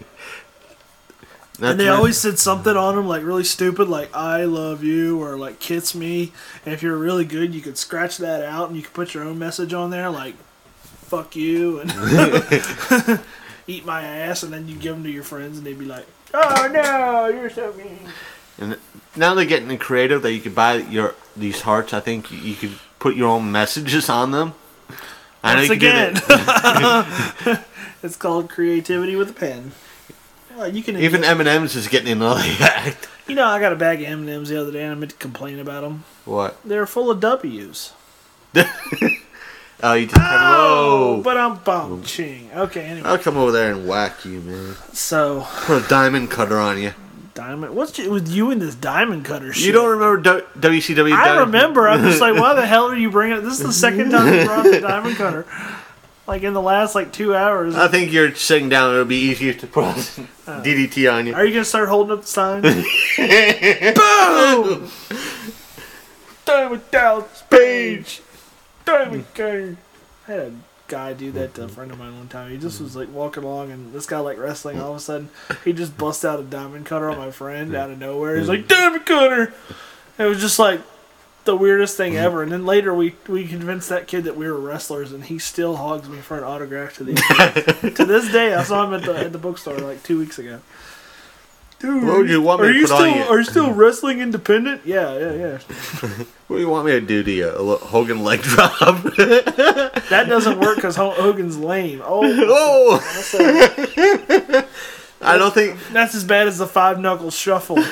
Not 1.59 1.73
And 1.73 1.81
they 1.81 1.89
always 1.89 2.17
said 2.17 2.39
something 2.39 2.77
on 2.77 2.95
them 2.95 3.09
like 3.09 3.25
really 3.25 3.45
stupid, 3.45 3.89
like 3.89 4.15
"I 4.15 4.45
love 4.45 4.85
you" 4.85 5.21
or 5.21 5.37
like 5.37 5.59
"Kiss 5.59 5.95
me." 5.95 6.33
And 6.65 6.73
if 6.73 6.83
you're 6.83 6.97
really 6.97 7.25
good, 7.25 7.55
you 7.55 7.61
could 7.61 7.77
scratch 7.77 8.19
that 8.19 8.45
out 8.45 8.69
and 8.69 8.77
you 8.77 8.83
could 8.83 8.93
put 8.93 9.15
your 9.15 9.25
own 9.25 9.39
message 9.39 9.73
on 9.73 9.91
there, 9.91 10.09
like 10.09 10.35
"fuck 11.07 11.35
you" 11.35 11.81
and 11.81 11.91
"eat 13.67 13.85
my 13.85 14.03
ass," 14.03 14.45
and 14.45 14.53
then 14.53 14.69
you 14.69 14.77
give 14.77 14.95
them 14.95 15.05
to 15.05 15.11
your 15.11 15.25
friends, 15.25 15.59
and 15.59 15.67
they'd 15.67 15.79
be 15.79 15.85
like, 15.85 16.07
"Oh 16.33 16.69
no, 16.73 17.27
you're 17.27 17.51
so 17.51 17.73
mean." 17.73 17.99
And 18.61 18.77
now 19.17 19.35
they're 19.35 19.45
getting 19.45 19.77
creative 19.79 20.23
that 20.23 20.33
you 20.33 20.41
could 20.41 20.55
buy 20.55 20.75
your 20.75 21.15
these 21.37 21.63
hearts. 21.63 21.93
I 21.93 22.01
think 22.01 22.31
you, 22.31 22.39
you 22.39 22.55
could 22.55 22.79
put 23.01 23.17
your 23.17 23.29
own 23.29 23.51
messages 23.51 24.09
on 24.09 24.31
them. 24.31 24.55
Once 25.43 25.71
again, 25.71 26.15
that. 26.15 27.65
it's 28.03 28.17
called 28.17 28.49
creativity 28.49 29.17
with 29.17 29.31
a 29.31 29.33
pen. 29.33 29.73
Well, 30.59 30.75
you 30.75 30.83
can 30.83 30.97
Even 30.97 31.23
M 31.23 31.39
and 31.39 31.49
M's 31.49 31.77
is 31.77 31.87
getting 31.87 32.19
like 32.19 32.59
that. 32.59 32.95
you 33.29 33.37
know 33.37 33.47
I 33.47 33.61
got 33.61 33.73
a 33.73 33.77
bag 33.77 34.01
of 34.03 34.09
M 34.09 34.21
and 34.23 34.29
M's 34.29 34.49
the 34.49 34.61
other 34.61 34.73
day, 34.73 34.83
and 34.83 34.91
I 34.91 34.95
meant 34.97 35.13
to 35.13 35.17
complain 35.17 35.61
about 35.61 35.83
them. 35.83 36.03
What? 36.25 36.59
They're 36.65 36.85
full 36.87 37.11
of 37.13 37.21
W's. 37.21 37.93
Oh, 39.81 39.95
you 39.95 40.07
just 40.07 40.19
oh, 40.21 41.15
whoa! 41.19 41.23
but 41.23 41.37
I'm 41.37 41.59
bouncing. 41.59 42.51
Okay, 42.53 42.85
anyway. 42.85 43.09
I'll 43.09 43.17
come 43.19 43.37
over 43.37 43.53
there 43.53 43.71
and 43.71 43.87
whack 43.87 44.25
you, 44.25 44.41
man. 44.41 44.75
So 44.93 45.47
Put 45.67 45.85
a 45.85 45.89
diamond 45.89 46.33
cutter 46.33 46.59
on 46.59 46.83
you. 46.83 46.95
diamond. 47.35 47.77
What's 47.77 47.97
it 48.01 48.11
with 48.11 48.27
you 48.29 48.51
and 48.51 48.61
this 48.61 48.75
diamond 48.75 49.25
cutter 49.25 49.53
shit? 49.53 49.67
You 49.67 49.71
don't 49.73 49.97
remember 49.97 50.41
WCW? 50.59 51.13
I 51.13 51.27
diamond- 51.27 51.55
remember. 51.55 51.89
I'm 51.89 52.03
just 52.03 52.21
like, 52.21 52.35
why 52.35 52.55
the 52.55 52.67
hell 52.75 52.87
are 52.87 52.97
you 52.97 53.09
bringing 53.13 53.39
it? 53.39 53.43
This 53.43 53.61
is 53.61 53.67
the 53.67 53.73
second 53.73 54.11
time 54.11 54.35
you 54.35 54.45
brought 54.47 54.65
the 54.65 54.81
diamond 54.81 55.15
cutter. 55.15 55.47
Like 56.29 56.43
in 56.43 56.53
the 56.53 56.61
last 56.61 56.95
like 56.95 57.11
two 57.11 57.35
hours. 57.35 57.75
I 57.75 57.89
think 57.89 58.13
you're 58.13 58.35
sitting 58.35 58.69
down. 58.69 58.93
It'll 58.93 59.07
be 59.07 59.17
easier 59.17 59.55
to 59.55 59.67
put 59.67 59.85
uh, 60.47 60.63
DDT 60.63 61.11
on 61.11 61.27
you. 61.27 61.33
Are 61.33 61.43
you 61.43 61.55
gonna 61.55 61.65
start 61.65 61.89
holding 61.89 62.13
up 62.13 62.21
the 62.21 62.27
sign? 62.27 62.61
Boom! 63.95 64.91
Diamond 66.45 66.83
Dallas 66.91 67.43
Page. 67.49 68.21
Diamond 68.85 69.25
hmm. 69.25 69.33
cutter. 69.33 69.77
I 70.29 70.31
had 70.31 70.41
a 70.41 70.53
guy 70.87 71.15
do 71.15 71.33
that 71.33 71.55
to 71.55 71.65
a 71.65 71.69
friend 71.69 71.91
of 71.91 71.99
mine 71.99 72.19
one 72.19 72.29
time. 72.29 72.51
He 72.51 72.59
just 72.59 72.77
hmm. 72.77 72.85
was 72.85 72.95
like 72.95 73.11
walking 73.11 73.45
along, 73.45 73.71
and 73.71 73.95
this 73.95 74.05
guy 74.05 74.19
like 74.19 74.37
wrestling. 74.37 74.79
All 74.79 74.91
of 74.91 74.99
a 74.99 75.01
sudden, 75.01 75.31
he 75.65 75.73
just 75.73 75.97
bust 75.97 76.27
out 76.27 76.39
a 76.39 76.43
diamond 76.43 76.85
cutter 76.85 77.09
on 77.09 77.17
my 77.17 77.31
friend 77.31 77.75
out 77.75 77.91
of 77.91 77.99
nowhere. 77.99 78.37
He's 78.37 78.49
hmm. 78.49 78.53
like 78.53 78.69
diamond 78.69 79.07
cutter. 79.07 79.55
It 80.19 80.25
was 80.25 80.43
just 80.43 80.59
like 80.59 80.83
the 81.45 81.57
weirdest 81.57 81.97
thing 81.97 82.13
mm-hmm. 82.13 82.25
ever. 82.25 82.43
And 82.43 82.53
then 82.53 82.67
later, 82.67 82.95
we 82.95 83.15
we 83.27 83.47
convinced 83.47 83.89
that 83.89 84.07
kid 84.07 84.25
that 84.25 84.37
we 84.37 84.47
were 84.47 84.59
wrestlers, 84.59 85.13
and 85.13 85.25
he 85.25 85.39
still 85.39 85.77
hogs 85.77 86.09
me 86.09 86.19
for 86.19 86.39
an 86.39 86.45
autograph 86.45 86.97
to 86.97 87.05
the 87.05 87.93
to 87.97 88.05
this 88.05 88.31
day. 88.31 88.55
I 88.55 88.63
saw 88.63 88.87
him 88.87 88.95
at 88.95 89.03
the 89.03 89.17
at 89.17 89.33
the 89.33 89.39
bookstore 89.39 89.79
like 89.79 90.03
two 90.03 90.19
weeks 90.19 90.39
ago. 90.39 90.61
Dude, 91.79 92.03
What 92.03 92.17
would 92.19 92.29
you 92.29 92.43
want 92.43 92.61
me 92.61 92.69
are 92.69 92.73
to 92.73 92.77
you 92.77 92.87
put 92.87 92.95
still 92.97 93.11
on 93.11 93.17
you? 93.17 93.23
are 93.23 93.39
you 93.39 93.45
still 93.45 93.67
mm-hmm. 93.67 93.79
wrestling 93.79 94.21
independent? 94.21 94.83
Yeah, 94.85 95.17
yeah, 95.17 95.33
yeah. 95.33 95.59
What 96.49 96.57
do 96.57 96.63
you 96.63 96.69
want 96.69 96.87
me 96.87 96.93
to 96.93 97.01
do 97.01 97.23
to 97.23 97.31
you? 97.31 97.51
A 97.51 97.61
little 97.61 97.77
Hogan 97.77 98.25
leg 98.25 98.41
drop? 98.41 98.73
That 100.09 100.25
doesn't 100.29 100.59
work 100.59 100.77
because 100.77 100.97
Hogan's 100.97 101.59
lame. 101.59 102.01
Oh, 102.03 102.23
oh! 102.25 102.99
I 105.21 105.37
don't 105.37 105.53
think 105.53 105.79
that's 105.93 106.15
as 106.15 106.25
bad 106.25 106.49
as 106.49 106.57
the 106.57 106.67
five 106.67 106.99
knuckle 106.99 107.31
shuffle. 107.31 107.85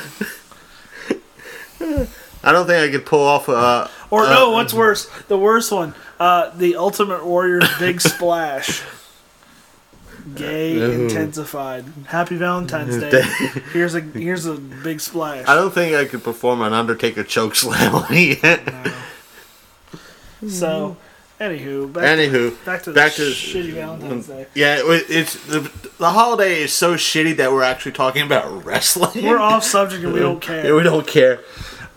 I 2.44 2.52
don't 2.52 2.66
think 2.66 2.88
I 2.88 2.92
could 2.92 3.06
pull 3.06 3.22
off. 3.26 3.48
Uh, 3.48 3.88
Or 4.10 4.24
uh, 4.24 4.30
no, 4.30 4.50
what's 4.52 4.72
worse? 4.74 5.08
The 5.28 5.38
worst 5.38 5.72
one. 5.72 5.94
Uh, 6.20 6.50
the 6.56 6.76
Ultimate 6.76 7.24
Warrior's 7.26 7.68
Big 7.78 8.00
Splash. 8.00 8.82
Gay 10.34 10.80
intensified. 11.04 11.84
Happy 12.06 12.36
Valentine's 12.36 12.98
Day. 12.98 13.22
Here's 13.72 13.94
a 13.94 14.00
here's 14.00 14.44
a 14.44 14.54
big 14.54 15.00
splash. 15.00 15.46
I 15.46 15.54
don't 15.54 15.72
think 15.72 15.94
I 15.94 16.04
could 16.04 16.24
perform 16.24 16.62
an 16.62 16.72
Undertaker 16.72 17.22
choke 17.22 17.54
slam 17.54 17.94
on 17.94 18.12
you. 18.12 18.34
So, 20.48 20.96
anywho, 21.40 21.92
back, 21.92 22.04
Anywho, 22.18 22.64
back 22.64 22.82
to 22.82 22.90
the 22.90 22.94
back 22.94 23.12
to 23.14 23.22
shitty 23.22 23.72
Valentine's 23.74 24.26
Day. 24.26 24.46
yeah, 24.54 24.78
it, 24.80 25.04
it's 25.08 25.34
the 25.46 25.60
the 25.98 26.10
holiday 26.10 26.62
is 26.62 26.72
so 26.72 26.94
shitty 26.94 27.36
that 27.36 27.52
we're 27.52 27.62
actually 27.62 27.92
talking 27.92 28.22
about 28.22 28.64
wrestling. 28.64 29.24
We're 29.24 29.38
off 29.38 29.62
subject 29.76 30.02
and 30.04 30.12
we 30.12 30.18
don't 30.20 30.42
Yeah, 30.46 30.62
care. 30.62 30.74
we 30.74 30.82
don't 30.82 31.06
care. 31.06 31.40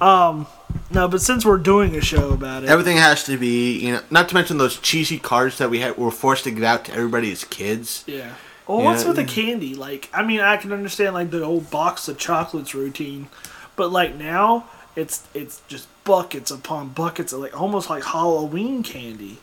Um, 0.01 0.47
no, 0.91 1.07
but 1.07 1.21
since 1.21 1.45
we're 1.45 1.57
doing 1.57 1.95
a 1.95 2.01
show 2.01 2.31
about 2.31 2.63
it, 2.63 2.69
Everything 2.69 2.97
has 2.97 3.23
to 3.25 3.37
be, 3.37 3.79
you 3.79 3.93
know, 3.93 4.01
not 4.09 4.29
to 4.29 4.35
mention 4.35 4.57
those 4.57 4.77
cheesy 4.77 5.19
cards 5.19 5.57
that 5.57 5.69
we 5.69 5.79
had 5.79 5.97
were 5.97 6.11
forced 6.11 6.45
to 6.45 6.51
give 6.51 6.63
out 6.63 6.85
to 6.85 6.93
everybody 6.93 7.31
as 7.31 7.43
kids. 7.43 8.03
Yeah. 8.07 8.33
Well, 8.67 8.83
what's 8.83 9.03
with 9.03 9.15
the 9.15 9.23
candy? 9.25 9.73
Like, 9.73 10.09
I 10.13 10.23
mean, 10.23 10.41
I 10.41 10.57
can 10.57 10.71
understand 10.71 11.15
like 11.15 11.31
the 11.31 11.43
old 11.43 11.71
box 11.71 12.07
of 12.07 12.19
chocolates 12.19 12.75
routine, 12.75 13.27
but 13.75 13.91
like 13.91 14.15
now, 14.15 14.65
it's 14.95 15.27
it's 15.33 15.61
just 15.67 15.87
buckets 16.03 16.51
upon 16.51 16.89
buckets 16.89 17.33
of 17.33 17.39
like 17.39 17.59
almost 17.59 17.89
like 17.89 18.03
Halloween 18.03 18.83
candy. 18.83 19.39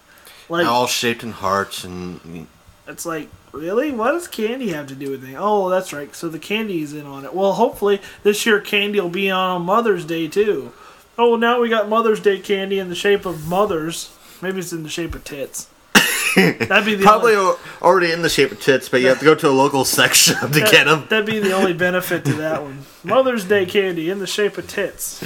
Like 0.48 0.66
All 0.66 0.86
shaped 0.86 1.24
in 1.24 1.32
hearts 1.32 1.82
and 1.82 2.46
it's 2.86 3.04
like 3.04 3.28
really, 3.56 3.90
what 3.90 4.12
does 4.12 4.28
candy 4.28 4.68
have 4.68 4.86
to 4.88 4.94
do 4.94 5.10
with 5.10 5.22
anything? 5.22 5.38
Oh, 5.38 5.68
that's 5.68 5.92
right. 5.92 6.14
So 6.14 6.28
the 6.28 6.38
candy's 6.38 6.92
in 6.92 7.06
on 7.06 7.24
it. 7.24 7.34
Well, 7.34 7.54
hopefully 7.54 8.00
this 8.22 8.44
year 8.46 8.60
candy 8.60 9.00
will 9.00 9.08
be 9.08 9.30
on 9.30 9.62
Mother's 9.62 10.04
Day 10.04 10.28
too. 10.28 10.72
Oh, 11.18 11.30
well, 11.30 11.38
now 11.38 11.60
we 11.60 11.68
got 11.68 11.88
Mother's 11.88 12.20
Day 12.20 12.38
candy 12.38 12.78
in 12.78 12.88
the 12.88 12.94
shape 12.94 13.24
of 13.26 13.48
mothers. 13.48 14.14
Maybe 14.42 14.58
it's 14.58 14.72
in 14.72 14.82
the 14.82 14.88
shape 14.90 15.14
of 15.14 15.24
tits. 15.24 15.68
That'd 16.36 16.84
be 16.84 16.94
the 16.94 17.02
probably 17.02 17.34
only- 17.34 17.56
already 17.80 18.12
in 18.12 18.20
the 18.20 18.28
shape 18.28 18.52
of 18.52 18.60
tits, 18.60 18.90
but 18.90 19.00
you 19.00 19.08
have 19.08 19.18
to 19.20 19.24
go 19.24 19.34
to 19.34 19.48
a 19.48 19.50
local 19.50 19.84
sex 19.86 20.18
shop 20.18 20.50
to 20.50 20.60
get 20.60 20.84
them. 20.84 21.06
That'd 21.08 21.24
be 21.24 21.38
the 21.38 21.52
only 21.52 21.72
benefit 21.72 22.24
to 22.26 22.34
that 22.34 22.62
one. 22.62 22.80
Mother's 23.04 23.44
Day 23.44 23.64
candy 23.64 24.10
in 24.10 24.18
the 24.18 24.26
shape 24.26 24.58
of 24.58 24.68
tits. 24.68 25.22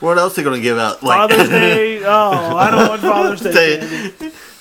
What 0.00 0.18
else 0.18 0.34
are 0.34 0.36
they 0.36 0.42
going 0.44 0.56
to 0.56 0.62
give 0.62 0.78
out? 0.78 1.02
Like, 1.02 1.30
Father's 1.30 1.48
Day. 1.48 2.04
Oh, 2.04 2.56
I 2.56 2.70
don't 2.70 2.88
want 2.88 3.00
Father's 3.00 3.40
Day 3.40 4.12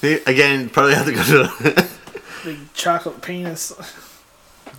They- 0.01 0.23
again, 0.23 0.69
probably 0.69 0.95
have 0.95 1.05
to 1.05 1.11
go 1.13 1.23
to. 1.23 1.89
Big 2.43 2.73
chocolate 2.73 3.21
penis. 3.21 3.71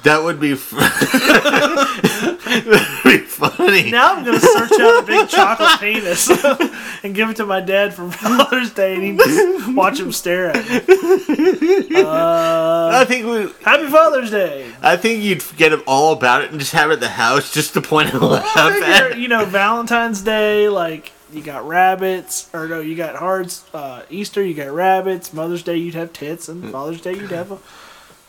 that 0.03 0.23
would 0.23 0.39
be. 0.41 0.53
F- 0.53 0.71
be 3.05 3.19
funny. 3.19 3.91
Now 3.91 4.15
I'm 4.15 4.25
gonna 4.25 4.41
search 4.41 4.73
out 4.81 5.03
a 5.03 5.07
big 5.07 5.29
chocolate 5.29 5.81
penis 5.81 6.29
and 7.03 7.15
give 7.15 7.31
it 7.31 7.37
to 7.37 7.47
my 7.47 7.61
dad 7.61 7.95
for 7.95 8.11
Father's 8.11 8.73
Day, 8.73 8.95
and 8.95 9.03
he 9.03 9.17
just 9.17 9.75
watch 9.75 9.99
him 9.99 10.13
stare 10.13 10.51
at 10.55 10.69
me. 10.69 12.03
Uh, 12.03 12.91
I 12.93 13.05
think 13.07 13.27
we. 13.27 13.53
Happy 13.65 13.87
Father's 13.89 14.31
Day. 14.31 14.71
I 14.83 14.97
think 14.97 15.23
you'd 15.23 15.43
forget 15.43 15.73
him 15.73 15.83
all 15.87 16.13
about 16.13 16.43
it 16.43 16.51
and 16.51 16.61
just 16.61 16.73
have 16.73 16.91
it 16.91 16.95
at 16.95 17.01
the 17.01 17.09
house 17.09 17.53
just 17.53 17.73
to 17.75 17.81
point 17.81 18.13
and 18.13 18.23
laugh 18.23 18.73
Figure, 18.73 18.85
at. 19.13 19.19
you 19.19 19.29
know, 19.29 19.45
Valentine's 19.47 20.21
Day, 20.23 20.69
like 20.69 21.13
you 21.35 21.43
got 21.43 21.67
rabbits, 21.67 22.49
or 22.55 22.67
no, 22.69 22.81
you 22.81 22.95
got 22.97 23.17
hearts. 23.17 23.65
Uh, 23.75 24.03
Easter, 24.11 24.43
you 24.45 24.55
got 24.55 24.71
rabbits. 24.71 25.33
Mother's 25.33 25.63
Day, 25.63 25.77
you'd 25.77 25.95
have 25.95 26.13
tits, 26.13 26.49
and 26.49 26.71
Father's 26.71 27.01
Day, 27.01 27.15
you'd 27.15 27.31
have 27.31 27.51
a. 27.53 27.59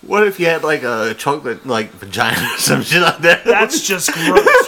What 0.02 0.28
if 0.28 0.39
you 0.39 0.46
had 0.46 0.63
like 0.63 0.84
a 0.84 1.15
chocolate 1.18 1.65
like 1.65 1.91
vagina 1.91 2.39
or 2.54 2.58
some 2.60 2.84
shit 2.84 3.02
like 3.02 3.20
that? 3.20 3.44
That's 3.44 3.82
just 3.86 4.12
gross. 4.13 4.68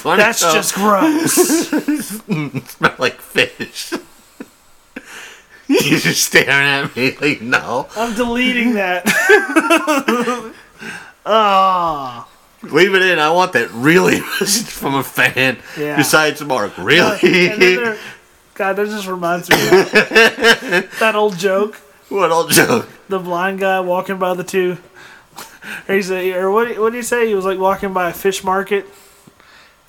Funny 0.00 0.22
That's 0.22 0.42
how 0.42 0.54
just 0.54 0.74
gross. 0.74 1.32
smell 2.70 2.94
like 2.98 3.20
fish. 3.20 3.92
You're 5.68 6.00
just 6.00 6.24
staring 6.24 6.48
at 6.50 6.96
me 6.96 7.16
like 7.20 7.42
no. 7.42 7.88
I'm 7.96 8.14
deleting 8.14 8.74
that. 8.74 9.04
Ah. 11.30 12.26
Leave 12.72 12.94
it 12.94 13.02
in. 13.02 13.18
I 13.18 13.30
want 13.30 13.52
that 13.54 13.70
really 13.72 14.20
message 14.40 14.66
from 14.68 14.94
a 14.94 15.02
fan. 15.04 15.58
Yeah. 15.76 15.96
Besides 15.96 16.42
Mark, 16.44 16.78
And 16.78 16.88
then 16.88 16.94
really? 17.58 17.76
there- 17.76 17.98
God, 18.54 18.74
that 18.74 18.86
just 18.88 19.06
reminds 19.06 19.48
me 19.48 19.56
of 19.56 19.90
that 20.98 21.12
old 21.14 21.36
joke. 21.38 21.76
what 22.08 22.32
old 22.32 22.50
joke? 22.50 22.88
The 23.08 23.20
blind 23.20 23.60
guy 23.60 23.78
walking 23.80 24.18
by 24.18 24.34
the 24.34 24.42
two. 24.42 24.78
Or 25.88 25.94
he's 25.94 26.10
a, 26.10 26.32
or 26.34 26.50
what? 26.50 26.76
What 26.78 26.90
did 26.92 26.98
he 26.98 27.02
say? 27.02 27.28
He 27.28 27.34
was 27.36 27.44
like 27.44 27.58
walking 27.58 27.92
by 27.92 28.08
a 28.10 28.12
fish 28.12 28.42
market, 28.42 28.84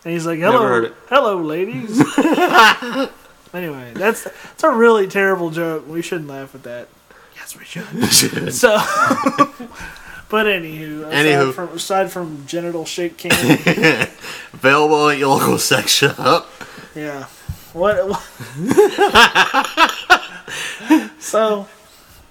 and 0.04 0.14
he's 0.14 0.26
like, 0.26 0.38
Never 0.40 0.58
heard 0.60 0.94
"Hello, 1.10 1.38
hello, 1.40 1.42
ladies." 1.42 2.00
anyway, 3.54 3.92
that's 3.96 4.24
that's 4.26 4.64
a 4.64 4.70
really 4.70 5.08
terrible 5.08 5.50
joke. 5.50 5.88
We 5.88 6.02
shouldn't 6.02 6.28
laugh 6.30 6.54
at 6.54 6.64
that. 6.64 6.90
Yes, 7.36 7.58
we 7.58 7.64
should. 7.66 8.54
So, 8.54 8.78
But 10.30 10.46
anywho, 10.46 11.08
aside, 11.08 11.26
Anywho. 11.26 11.54
From, 11.54 11.70
aside 11.70 12.12
from 12.12 12.46
genital 12.46 12.86
shaped 12.86 13.18
candy, 13.18 13.54
Available 14.54 15.10
at 15.10 15.18
your 15.18 15.30
local 15.30 15.58
sex 15.58 15.92
shop. 15.92 16.48
yeah. 16.96 17.26
What? 17.74 18.10
what 18.10 18.22
so, 21.20 21.68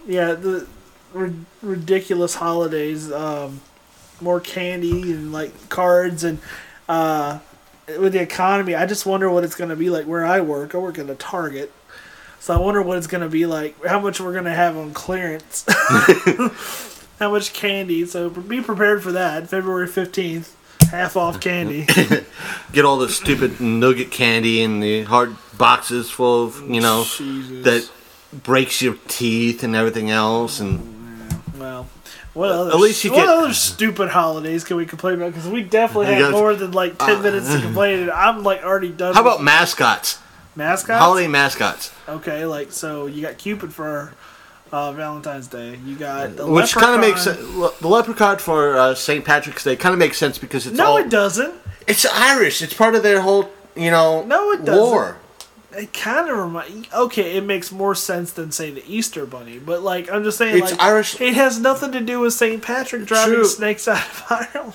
yeah, 0.06 0.32
the 0.34 0.66
ri- 1.12 1.44
ridiculous 1.62 2.34
holidays. 2.36 3.10
Um, 3.12 3.60
more 4.20 4.40
candy 4.40 5.12
and 5.12 5.32
like 5.32 5.68
cards 5.68 6.24
and 6.24 6.38
uh, 6.88 7.38
with 7.98 8.12
the 8.12 8.20
economy, 8.20 8.74
I 8.74 8.84
just 8.86 9.06
wonder 9.06 9.30
what 9.30 9.44
it's 9.44 9.54
going 9.54 9.70
to 9.70 9.76
be 9.76 9.90
like 9.90 10.06
where 10.06 10.26
I 10.26 10.40
work. 10.40 10.74
I 10.74 10.78
work 10.78 10.98
at 10.98 11.08
a 11.08 11.14
Target. 11.14 11.72
So 12.40 12.54
I 12.54 12.58
wonder 12.58 12.82
what 12.82 12.98
it's 12.98 13.06
going 13.06 13.22
to 13.22 13.28
be 13.28 13.46
like, 13.46 13.84
how 13.84 13.98
much 13.98 14.20
we're 14.20 14.32
going 14.32 14.44
to 14.44 14.54
have 14.54 14.76
on 14.76 14.92
clearance. 14.92 15.64
how 17.18 17.30
much 17.30 17.52
candy. 17.52 18.06
So 18.06 18.30
be 18.30 18.60
prepared 18.60 19.02
for 19.02 19.12
that. 19.12 19.48
February 19.48 19.88
15th, 19.88 20.52
half 20.90 21.16
off 21.16 21.40
candy. 21.40 21.86
Get 22.72 22.84
all 22.84 22.98
the 22.98 23.08
stupid 23.08 23.60
nugget 23.60 24.10
candy 24.10 24.62
in 24.62 24.80
the 24.80 25.02
hard 25.04 25.36
boxes 25.56 26.10
full 26.10 26.44
of, 26.46 26.68
you 26.68 26.80
know, 26.80 27.04
Jesus. 27.04 27.64
that 27.64 27.90
breaks 28.42 28.80
your 28.82 28.96
teeth 29.08 29.62
and 29.62 29.74
everything 29.74 30.10
else. 30.10 30.60
And 30.60 30.80
oh, 31.30 31.40
Well, 31.58 31.88
what 32.34 32.50
other, 32.50 32.70
At 32.70 32.76
least 32.76 33.02
you 33.04 33.10
what 33.10 33.26
get- 33.26 33.28
other 33.28 33.52
stupid 33.52 34.10
holidays 34.10 34.62
can 34.64 34.76
we 34.76 34.86
complain 34.86 35.14
about? 35.14 35.32
Because 35.32 35.48
we 35.48 35.62
definitely 35.62 36.14
have 36.14 36.30
more 36.32 36.54
than 36.54 36.70
like 36.72 36.98
10 36.98 37.16
uh, 37.16 37.22
minutes 37.22 37.52
to 37.52 37.60
complain. 37.60 38.00
And 38.00 38.10
I'm 38.10 38.42
like 38.44 38.62
already 38.62 38.90
done. 38.90 39.14
how 39.14 39.22
about 39.22 39.42
mascots? 39.42 40.18
mascots? 40.54 41.00
Holiday 41.00 41.28
mascots. 41.28 41.92
Okay, 42.08 42.44
like 42.44 42.72
so 42.72 43.06
you 43.06 43.22
got 43.22 43.38
Cupid 43.38 43.72
for 43.72 44.12
uh, 44.72 44.92
Valentine's 44.92 45.46
Day. 45.48 45.78
You 45.84 45.96
got 45.96 46.36
the 46.36 46.46
Which 46.46 46.74
kind 46.74 46.94
of 46.94 47.00
makes. 47.00 47.24
The 47.24 47.88
leprechaun 47.88 48.38
for 48.38 48.76
uh, 48.76 48.94
St. 48.94 49.24
Patrick's 49.24 49.64
Day 49.64 49.76
kind 49.76 49.92
of 49.92 49.98
makes 49.98 50.18
sense 50.18 50.38
because 50.38 50.66
it's 50.66 50.76
No, 50.76 50.86
all. 50.92 50.96
it 50.98 51.08
doesn't. 51.10 51.54
It's 51.86 52.04
Irish. 52.06 52.60
It's 52.62 52.74
part 52.74 52.94
of 52.94 53.02
their 53.02 53.20
whole, 53.22 53.50
you 53.74 53.90
know, 53.90 54.24
No, 54.24 54.50
it 54.52 54.64
doesn't. 54.64 54.74
lore. 54.82 55.16
It 55.76 55.92
kind 55.92 56.28
of 56.28 56.36
reminds. 56.38 56.92
Okay, 56.92 57.36
it 57.36 57.44
makes 57.44 57.70
more 57.70 57.94
sense 57.94 58.32
than 58.32 58.50
say 58.50 58.70
the 58.70 58.82
Easter 58.86 59.24
Bunny, 59.26 59.58
but 59.58 59.82
like 59.82 60.10
I'm 60.10 60.24
just 60.24 60.36
saying, 60.38 60.58
It's 60.62 60.72
like 60.72 60.80
Irish- 60.80 61.20
It 61.20 61.34
has 61.34 61.60
nothing 61.60 61.92
to 61.92 62.00
do 62.00 62.20
with 62.20 62.32
Saint 62.34 62.62
Patrick 62.62 63.04
driving 63.06 63.34
True. 63.34 63.44
snakes 63.44 63.86
out 63.86 63.98
of 63.98 64.24
Ireland. 64.54 64.74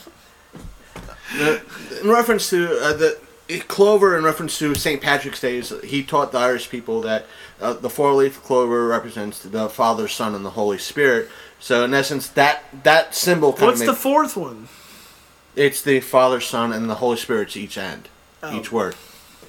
Uh, 1.36 1.58
in 2.02 2.10
reference 2.10 2.50
to 2.52 2.80
uh, 2.80 2.94
the 2.94 3.20
clover, 3.62 4.18
in 4.18 4.24
reference 4.24 4.58
to 4.60 4.76
St. 4.76 5.02
Patrick's 5.02 5.40
Day, 5.42 5.58
is 5.58 5.74
he 5.84 6.04
taught 6.04 6.32
the 6.32 6.38
Irish 6.40 6.70
people 6.70 7.02
that 7.02 7.26
uh, 7.62 7.74
the 7.74 7.90
four-leaf 7.90 8.44
clover 8.44 8.88
represents 8.88 9.40
the 9.40 9.70
Father, 9.70 10.08
Son, 10.08 10.36
and 10.36 10.44
the 10.46 10.52
Holy 10.52 10.78
Spirit. 10.78 11.30
So 11.60 11.84
in 11.86 11.94
essence, 11.94 12.28
that 12.30 12.64
that 12.84 13.16
symbol 13.16 13.52
What's 13.54 13.86
the 13.86 13.94
fourth 13.94 14.36
one? 14.36 14.68
it's 15.56 15.82
the 15.82 16.00
Father, 16.00 16.40
Son, 16.42 16.74
and 16.74 16.90
the 16.90 16.96
Holy 16.96 17.18
Spirit 17.18 17.50
to 17.52 17.60
each 17.62 17.78
end, 17.78 18.10
Oh. 18.42 18.58
each 18.60 18.72
word. 18.72 18.96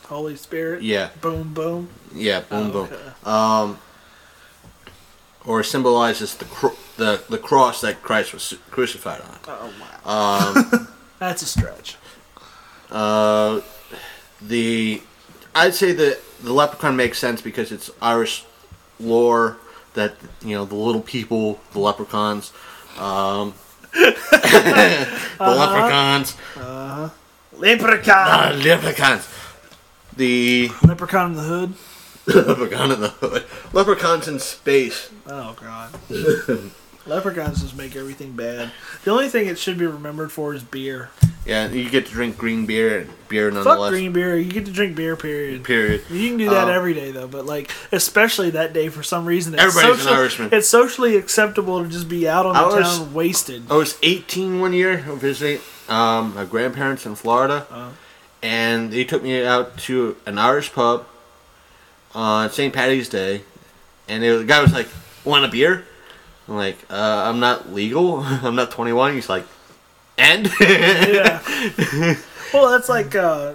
Holy 0.06 0.36
Spirit. 0.36 0.82
Yeah, 0.82 1.08
Boom, 1.20 1.54
boom. 1.54 1.88
yeah, 2.14 2.40
boom, 2.40 2.70
boom. 2.70 2.84
Okay. 2.92 2.98
Um, 3.24 3.78
or 5.46 5.62
symbolizes 5.62 6.36
the 6.36 6.44
cro- 6.44 6.76
the 6.96 7.22
the 7.28 7.38
cross 7.38 7.80
that 7.80 8.02
Christ 8.02 8.32
was 8.32 8.54
crucified 8.70 9.20
on. 9.22 9.38
Oh 9.48 9.72
wow. 10.04 10.52
Um, 10.56 10.88
That's 11.18 11.42
a 11.42 11.46
stretch. 11.46 11.96
Uh, 12.90 13.60
the 14.46 15.02
I'd 15.54 15.74
say 15.74 15.92
that 15.92 16.18
the 16.42 16.52
leprechaun 16.52 16.96
makes 16.96 17.18
sense 17.18 17.40
because 17.40 17.72
it's 17.72 17.90
Irish 18.02 18.44
lore 19.00 19.58
that 19.94 20.14
you 20.42 20.54
know 20.54 20.64
the 20.64 20.74
little 20.74 21.00
people, 21.02 21.60
the 21.72 21.78
leprechauns, 21.78 22.52
um, 22.98 23.54
the 23.92 25.06
leprechauns, 25.38 26.36
Leprechaun. 27.52 28.28
uh, 28.28 28.56
leprechauns, 28.62 29.28
the 30.16 30.70
Leprechaun 30.82 31.30
in 31.32 31.36
the 31.36 31.42
hood. 31.42 31.74
leprechaun 32.26 32.90
in 32.90 33.00
the 33.00 33.08
hood, 33.10 33.44
leprechauns 33.72 34.26
in 34.28 34.38
space. 34.40 35.10
Oh 35.26 35.54
god. 35.60 35.94
Leprechauns 37.06 37.60
just 37.60 37.76
make 37.76 37.96
everything 37.96 38.32
bad. 38.32 38.72
The 39.04 39.10
only 39.10 39.28
thing 39.28 39.46
it 39.46 39.58
should 39.58 39.76
be 39.76 39.84
remembered 39.86 40.32
for 40.32 40.54
is 40.54 40.62
beer. 40.62 41.10
Yeah, 41.46 41.68
you 41.68 41.90
get 41.90 42.06
to 42.06 42.12
drink 42.12 42.38
green 42.38 42.64
beer 42.64 43.00
and 43.00 43.10
beer 43.28 43.50
nonetheless. 43.50 43.78
Fuck 43.78 43.90
green 43.90 44.12
beer. 44.14 44.36
You 44.38 44.50
get 44.50 44.64
to 44.64 44.72
drink 44.72 44.96
beer. 44.96 45.14
Period. 45.14 45.62
Period. 45.62 46.02
You 46.10 46.28
can 46.30 46.38
do 46.38 46.48
that 46.50 46.64
Um, 46.68 46.70
every 46.70 46.94
day 46.94 47.10
though, 47.10 47.28
but 47.28 47.44
like 47.44 47.70
especially 47.92 48.50
that 48.50 48.72
day 48.72 48.88
for 48.88 49.02
some 49.02 49.26
reason. 49.26 49.52
It's 49.54 49.62
Everybody's 49.62 50.06
an 50.06 50.12
Irishman. 50.14 50.48
It's 50.52 50.68
socially 50.68 51.16
acceptable 51.16 51.82
to 51.84 51.88
just 51.90 52.08
be 52.08 52.26
out 52.26 52.46
on 52.46 52.54
the 52.54 52.76
was- 52.78 52.98
town 52.98 53.12
wasted. 53.12 53.64
I 53.70 53.74
was 53.76 53.98
18 54.02 54.58
one 54.60 54.72
year 54.72 54.96
visiting 54.96 55.60
um, 55.88 56.34
my 56.34 56.46
grandparents 56.46 57.04
in 57.04 57.14
Florida, 57.14 57.66
Uh-huh. 57.70 57.88
and 58.42 58.90
they 58.90 59.04
took 59.04 59.22
me 59.22 59.44
out 59.44 59.76
to 59.80 60.16
an 60.24 60.38
Irish 60.38 60.72
pub 60.72 61.04
on 62.14 62.50
St. 62.50 62.72
Patty's 62.72 63.08
Day, 63.10 63.42
and 64.08 64.22
the 64.22 64.44
guy 64.44 64.62
was 64.62 64.72
like, 64.72 64.88
"Want 65.24 65.44
a 65.44 65.48
beer?" 65.48 65.84
I'm 66.48 66.56
like, 66.56 66.78
uh, 66.90 66.94
"I'm 67.28 67.38
not 67.40 67.72
legal. 67.74 68.20
I'm 68.24 68.54
not 68.54 68.70
21." 68.70 69.14
He's 69.14 69.28
like, 69.28 69.44
"And?" 70.18 70.50
yeah. 70.60 71.42
well, 72.52 72.70
that's 72.70 72.88
like 72.88 73.14
uh, 73.14 73.54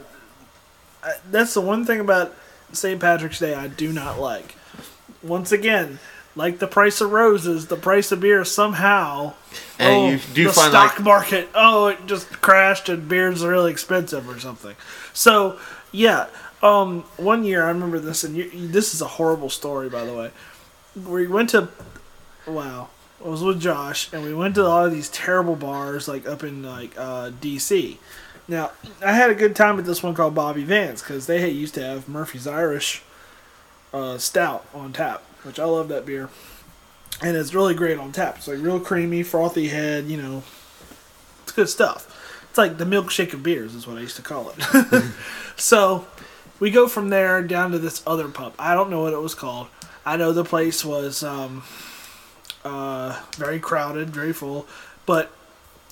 that's 1.30 1.54
the 1.54 1.62
one 1.62 1.86
thing 1.86 2.00
about 2.00 2.34
St. 2.74 3.00
Patrick's 3.00 3.40
Day 3.40 3.54
I 3.56 3.68
do 3.68 3.92
not 3.92 4.20
like. 4.20 4.56
Once 5.22 5.52
again, 5.52 6.00
like 6.36 6.60
the 6.60 6.68
price 6.68 7.02
of 7.02 7.12
roses, 7.12 7.68
the 7.68 7.76
price 7.76 8.12
of 8.12 8.22
beer 8.22 8.46
somehow. 8.46 9.34
And 9.78 9.94
oh, 9.94 10.10
you 10.10 10.20
do 10.34 10.44
the 10.46 10.54
find, 10.54 10.72
stock 10.72 10.96
like- 10.96 11.04
market. 11.04 11.50
Oh, 11.54 11.88
it 11.88 12.06
just 12.06 12.42
crashed 12.42 12.90
and 12.90 13.08
beer's 13.08 13.44
are 13.44 13.50
really 13.50 13.72
expensive 13.72 14.30
or 14.30 14.40
something. 14.40 14.76
So 15.14 15.60
yeah, 15.92 16.28
um, 16.62 17.04
one 17.18 17.44
year 17.44 17.66
I 17.66 17.70
remember 17.70 18.00
this, 18.00 18.24
and 18.24 18.36
you, 18.36 18.50
this 18.54 18.94
is 18.94 19.02
a 19.02 19.08
horrible 19.08 19.50
story, 19.50 19.90
by 19.90 20.06
the 20.06 20.14
way. 20.14 20.32
We 20.96 21.28
went 21.28 21.50
to, 21.52 21.70
wow, 22.48 22.90
Was 23.22 23.44
with 23.44 23.60
Josh, 23.60 24.12
and 24.14 24.24
we 24.24 24.34
went 24.34 24.56
to 24.56 24.62
a 24.62 24.70
lot 24.70 24.86
of 24.86 24.94
these 24.94 25.10
terrible 25.10 25.56
bars, 25.56 26.08
like 26.08 26.26
up 26.28 26.44
in 26.44 26.64
like 26.64 26.98
uh, 26.98 27.32
D.C. 27.42 28.00
Now, 28.48 28.72
I 29.06 29.12
had 29.12 29.30
a 29.30 29.36
good 29.36 29.56
time 29.56 29.78
at 29.78 29.86
this 29.86 30.02
one 30.02 30.16
called 30.16 30.34
Bobby 30.34 30.64
Vance 30.64 31.02
because 31.02 31.28
they 31.28 31.42
had- 31.42 31.52
used 31.52 31.74
to 31.76 31.84
have 31.84 32.08
Murphy's 32.08 32.48
Irish 32.48 33.04
uh, 33.94 34.18
Stout 34.18 34.66
on 34.74 34.94
tap, 34.94 35.22
which 35.44 35.60
I 35.60 35.66
love 35.66 35.90
that 35.90 36.06
beer, 36.06 36.30
and 37.22 37.36
it's 37.36 37.54
really 37.54 37.74
great 37.76 38.00
on 38.00 38.12
tap. 38.14 38.38
It's 38.38 38.48
like 38.48 38.60
real 38.60 38.80
creamy, 38.80 39.22
frothy 39.24 39.68
head, 39.68 40.06
you 40.06 40.18
know, 40.18 40.44
it's 41.44 41.52
good 41.52 41.70
stuff. 41.70 42.16
It's 42.50 42.58
like 42.58 42.78
the 42.78 42.86
milkshake 42.86 43.34
of 43.34 43.44
beers, 43.44 43.76
is 43.76 43.86
what 43.86 43.98
I 43.98 44.02
used 44.02 44.16
to 44.16 44.22
call 44.22 44.52
it. 44.58 45.04
so 45.58 46.08
we 46.60 46.72
go 46.72 46.88
from 46.88 47.10
there 47.10 47.44
down 47.44 47.72
to 47.72 47.80
this 47.80 48.02
other 48.08 48.30
pub. 48.30 48.54
I 48.58 48.74
don't 48.74 48.90
know 48.90 49.02
what 49.02 49.14
it 49.14 49.22
was 49.22 49.36
called. 49.36 49.68
I 50.06 50.18
know 50.18 50.32
the 50.32 50.46
place 50.46 50.84
was 50.84 51.22
um, 51.22 51.64
uh, 52.66 53.22
very 53.36 53.60
crowded, 53.60 54.10
very 54.10 54.34
full, 54.34 54.68
but 55.06 55.32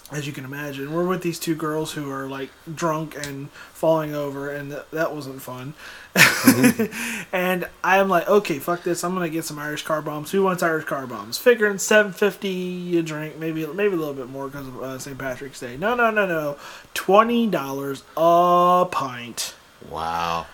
as 0.10 0.25
you 0.25 0.32
can 0.32 0.45
imagine, 0.45 0.93
we're 0.93 1.06
with 1.06 1.21
these 1.21 1.38
two 1.38 1.53
girls 1.53 1.91
who 1.91 2.10
are 2.10 2.27
like 2.27 2.49
drunk 2.73 3.13
and 3.27 3.49
falling 3.73 4.15
over, 4.15 4.49
and 4.49 4.71
th- 4.71 4.84
that 4.91 5.13
wasn't 5.13 5.41
fun. 5.41 5.73
and 7.34 7.67
I'm 7.84 8.08
like, 8.08 8.25
okay, 8.30 8.58
fuck 8.58 8.84
this. 8.84 9.03
I'm 9.03 9.13
gonna 9.13 9.27
get 9.27 9.43
some 9.43 9.60
Irish 9.60 9.84
car 9.84 10.01
bombs. 10.01 10.32
Who 10.32 10.43
wants 10.43 10.63
Irish 10.63 10.86
car 10.86 11.06
bombs? 11.08 11.38
Figuring 11.38 11.77
seven 11.77 12.13
fifty 12.13 12.97
a 12.97 13.01
drink, 13.03 13.38
maybe 13.38 13.65
maybe 13.67 13.95
a 13.95 13.97
little 13.97 14.13
bit 14.13 14.30
more 14.30 14.47
because 14.47 14.67
of 14.67 14.82
uh, 14.82 14.97
St. 14.97 15.17
Patrick's 15.17 15.60
Day. 15.60 15.75
No, 15.75 15.93
no, 15.93 16.10
no, 16.10 16.25
no, 16.25 16.58
twenty 16.93 17.45
dollars 17.45 18.03
a 18.15 18.88
pint. 18.89 19.56
wow. 19.89 20.47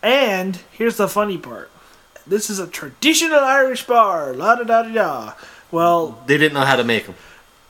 And 0.00 0.60
here's 0.70 0.96
the 0.96 1.08
funny 1.08 1.38
part. 1.38 1.71
This 2.26 2.48
is 2.50 2.58
a 2.58 2.66
traditional 2.66 3.40
Irish 3.40 3.86
bar. 3.86 4.32
La 4.32 4.54
da 4.54 4.62
da 4.64 4.82
da 4.82 4.92
da. 4.92 5.32
Well, 5.70 6.22
They 6.26 6.38
didn't 6.38 6.54
know 6.54 6.64
how 6.64 6.76
to 6.76 6.84
make 6.84 7.06
them. 7.06 7.14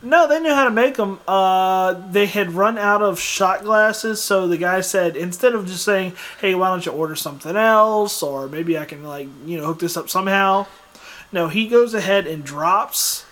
no, 0.02 0.26
they 0.26 0.40
knew 0.40 0.52
how 0.54 0.64
to 0.64 0.70
make 0.70 0.96
them. 0.96 1.20
Uh, 1.28 1.94
they 2.10 2.26
had 2.26 2.52
run 2.52 2.76
out 2.76 3.02
of 3.02 3.20
shot 3.20 3.62
glasses, 3.62 4.20
so 4.20 4.48
the 4.48 4.56
guy 4.56 4.80
said 4.80 5.16
instead 5.16 5.54
of 5.54 5.66
just 5.66 5.84
saying, 5.84 6.12
"Hey, 6.40 6.54
why 6.54 6.68
don't 6.68 6.84
you 6.84 6.92
order 6.92 7.14
something 7.16 7.56
else?" 7.56 8.22
or 8.22 8.48
maybe 8.48 8.76
I 8.76 8.84
can 8.84 9.04
like 9.04 9.28
you 9.46 9.58
know 9.58 9.66
hook 9.66 9.78
this 9.78 9.96
up 9.96 10.10
somehow. 10.10 10.66
No, 11.30 11.48
he 11.48 11.66
goes 11.68 11.94
ahead 11.94 12.26
and 12.26 12.42
drops 12.44 13.24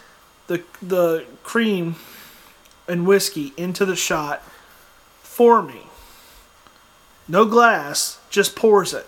the 0.46 0.62
the 0.80 1.26
cream 1.42 1.96
and 2.88 3.06
whiskey 3.06 3.52
into 3.56 3.84
the 3.84 3.96
shot 3.96 4.42
for 5.22 5.60
me. 5.62 5.82
No 7.28 7.44
glass, 7.44 8.18
just 8.30 8.54
pours 8.56 8.94
it. 8.94 9.06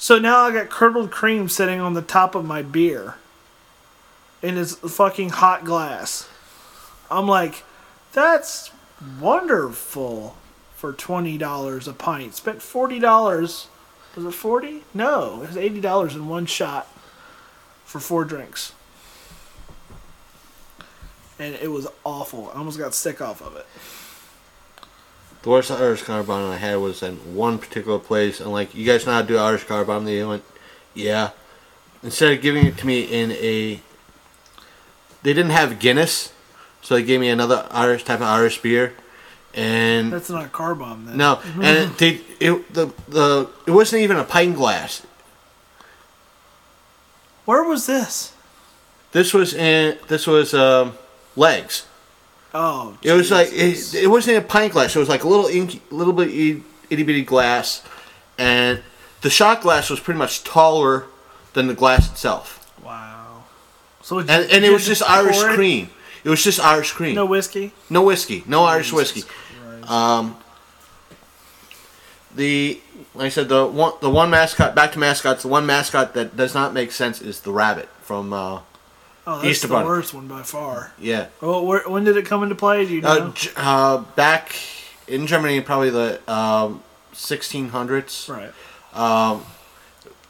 So 0.00 0.18
now 0.18 0.42
I 0.42 0.52
got 0.52 0.70
curdled 0.70 1.10
cream 1.10 1.48
sitting 1.48 1.80
on 1.80 1.94
the 1.94 2.02
top 2.02 2.34
of 2.34 2.44
my 2.44 2.62
beer 2.62 3.16
in 4.40 4.54
his 4.54 4.76
fucking 4.76 5.30
hot 5.30 5.64
glass. 5.64 6.28
I'm 7.10 7.26
like, 7.26 7.64
that's 8.12 8.70
wonderful 9.20 10.36
for 10.76 10.92
twenty 10.92 11.36
dollars 11.36 11.88
a 11.88 11.92
pint. 11.92 12.34
Spent 12.34 12.62
forty 12.62 13.00
dollars. 13.00 13.66
Was 14.14 14.24
it 14.24 14.30
forty? 14.32 14.84
No, 14.94 15.42
it 15.42 15.48
was 15.48 15.56
eighty 15.56 15.80
dollars 15.80 16.14
in 16.14 16.28
one 16.28 16.46
shot 16.46 16.86
for 17.84 17.98
four 17.98 18.24
drinks. 18.24 18.72
and 21.40 21.54
it 21.56 21.70
was 21.70 21.86
awful. 22.04 22.50
I 22.54 22.58
almost 22.58 22.78
got 22.78 22.94
sick 22.94 23.20
off 23.20 23.40
of 23.42 23.56
it. 23.56 23.66
The 25.42 25.50
worst 25.50 25.70
Irish 25.70 26.02
car 26.02 26.22
bomb 26.22 26.50
I 26.50 26.56
had 26.56 26.76
was 26.76 27.02
in 27.02 27.34
one 27.34 27.58
particular 27.58 27.98
place, 27.98 28.40
and 28.40 28.50
like 28.50 28.74
you 28.74 28.84
guys 28.84 29.06
know 29.06 29.12
how 29.12 29.22
to 29.22 29.26
do 29.28 29.38
Irish 29.38 29.64
car 29.64 29.84
bomb. 29.84 30.04
They 30.04 30.24
went, 30.24 30.42
yeah. 30.94 31.30
Instead 32.02 32.32
of 32.32 32.42
giving 32.42 32.66
it 32.66 32.76
to 32.78 32.86
me 32.86 33.02
in 33.02 33.32
a, 33.32 33.80
they 35.22 35.32
didn't 35.32 35.50
have 35.50 35.78
Guinness, 35.78 36.32
so 36.82 36.94
they 36.94 37.02
gave 37.02 37.20
me 37.20 37.28
another 37.28 37.66
Irish 37.70 38.04
type 38.04 38.20
of 38.20 38.26
Irish 38.26 38.60
beer, 38.60 38.94
and 39.54 40.12
That's 40.12 40.30
not 40.30 40.44
a 40.44 40.48
car 40.48 40.74
bomb 40.74 41.06
then. 41.06 41.16
no, 41.16 41.40
and 41.54 41.90
it, 41.92 41.98
they 41.98 42.20
it 42.40 42.72
the 42.74 42.92
the 43.08 43.48
it 43.66 43.70
wasn't 43.70 44.02
even 44.02 44.16
a 44.16 44.24
pint 44.24 44.56
glass. 44.56 45.04
Where 47.44 47.62
was 47.64 47.86
this? 47.86 48.32
This 49.12 49.32
was 49.32 49.54
in 49.54 49.98
this 50.08 50.26
was 50.26 50.52
um, 50.52 50.98
legs. 51.34 51.86
Oh, 52.54 52.96
It 53.02 53.12
was 53.12 53.30
like 53.30 53.48
it, 53.52 53.94
it 53.94 54.06
wasn't 54.08 54.38
a 54.38 54.40
pint 54.40 54.72
glass. 54.72 54.96
It 54.96 54.98
was 54.98 55.08
like 55.08 55.24
a 55.24 55.28
little 55.28 55.46
inky, 55.46 55.82
little 55.90 56.14
bit 56.14 56.28
itty 56.30 57.02
bitty 57.02 57.22
glass, 57.22 57.82
and 58.38 58.82
the 59.20 59.28
shot 59.30 59.60
glass 59.60 59.90
was 59.90 60.00
pretty 60.00 60.18
much 60.18 60.44
taller 60.44 61.06
than 61.52 61.66
the 61.66 61.74
glass 61.74 62.10
itself. 62.10 62.72
wow. 62.82 63.44
So 64.02 64.20
And 64.20 64.30
and 64.30 64.64
it 64.64 64.72
was 64.72 64.86
just 64.86 65.02
Irish 65.02 65.42
cream. 65.42 65.90
It 66.24 66.30
was 66.30 66.42
just 66.42 66.58
Irish 66.60 66.92
cream. 66.92 67.14
No 67.14 67.26
whiskey. 67.26 67.72
No, 67.90 68.02
whiskey. 68.02 68.42
No 68.46 68.64
Irish 68.64 68.92
whiskey. 68.92 69.22
Christ. 69.22 69.90
Um, 69.90 70.36
the 72.34 72.80
like 73.14 73.26
I 73.26 73.28
said, 73.28 73.48
the 73.48 73.66
one 73.66 73.92
the 74.00 74.10
one 74.10 74.30
mascot. 74.30 74.74
Back 74.74 74.92
to 74.92 74.98
mascots. 74.98 75.42
The 75.42 75.48
one 75.48 75.66
mascot 75.66 76.14
that 76.14 76.36
does 76.36 76.54
not 76.54 76.72
make 76.72 76.92
sense 76.92 77.20
is 77.20 77.40
the 77.40 77.52
rabbit 77.52 77.88
from. 78.00 78.32
Uh, 78.32 78.60
oh, 79.28 79.36
that's 79.36 79.46
Easter 79.48 79.66
the 79.68 79.74
Bunny. 79.74 79.86
worst 79.86 80.14
one 80.14 80.26
by 80.26 80.42
far. 80.42 80.92
yeah. 80.98 81.26
Oh, 81.42 81.62
where, 81.64 81.88
when 81.88 82.04
did 82.04 82.16
it 82.16 82.26
come 82.26 82.42
into 82.42 82.54
play? 82.54 82.86
Do 82.86 82.94
you 82.94 83.00
know? 83.02 83.08
Uh, 83.08 83.32
G- 83.32 83.50
uh, 83.56 83.98
back 84.16 84.56
in 85.06 85.26
Germany, 85.26 85.60
probably 85.60 85.90
the 85.90 86.20
um, 86.32 86.82
1600s. 87.14 88.28
right. 88.28 88.52
Um, 88.94 89.44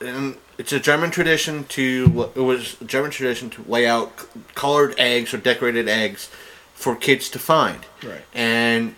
and 0.01 0.37
it's 0.59 0.73
a 0.73 0.81
German 0.81 1.11
tradition 1.11 1.65
to 1.65 2.31
it 2.35 2.41
was 2.41 2.77
a 2.81 2.85
German 2.85 3.11
tradition 3.11 3.51
to 3.51 3.63
lay 3.69 3.87
out 3.87 4.19
c- 4.21 4.27
colored 4.55 4.95
eggs 4.99 5.33
or 5.33 5.39
decorated 5.39 5.89
eggs 5.89 6.29
for 6.75 6.95
kids 6.97 7.29
to 7.31 7.39
find. 7.39 7.87
Right. 8.03 8.23
And 8.35 8.95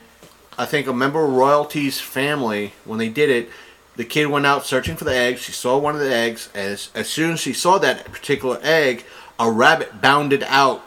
I 0.58 0.66
think 0.66 0.86
a 0.86 0.92
member 0.92 1.24
of 1.24 1.32
royalty's 1.32 2.00
family, 2.00 2.72
when 2.84 2.98
they 2.98 3.08
did 3.08 3.30
it, 3.30 3.50
the 3.96 4.04
kid 4.04 4.26
went 4.26 4.46
out 4.46 4.64
searching 4.66 4.96
for 4.96 5.04
the 5.04 5.14
eggs. 5.14 5.40
She 5.40 5.52
saw 5.52 5.78
one 5.78 5.94
of 5.94 6.00
the 6.00 6.14
eggs. 6.14 6.48
As 6.54 6.90
as 6.94 7.08
soon 7.08 7.32
as 7.32 7.40
she 7.40 7.52
saw 7.52 7.78
that 7.78 8.04
particular 8.06 8.58
egg, 8.62 9.04
a 9.40 9.50
rabbit 9.50 10.00
bounded 10.02 10.44
out 10.46 10.82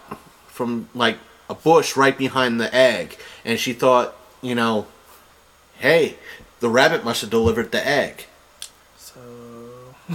from 0.48 0.88
like 0.94 1.18
a 1.50 1.56
bush 1.56 1.98
right 1.98 2.18
behind 2.18 2.62
the 2.62 2.74
egg, 2.74 3.18
and 3.44 3.60
she 3.60 3.74
thought, 3.74 4.16
you 4.42 4.54
know, 4.54 4.86
hey, 5.80 6.16
the 6.60 6.70
rabbit 6.70 7.04
must 7.04 7.22
have 7.22 7.30
delivered 7.30 7.72
the 7.72 7.86
egg 7.86 8.26
So 8.98 9.20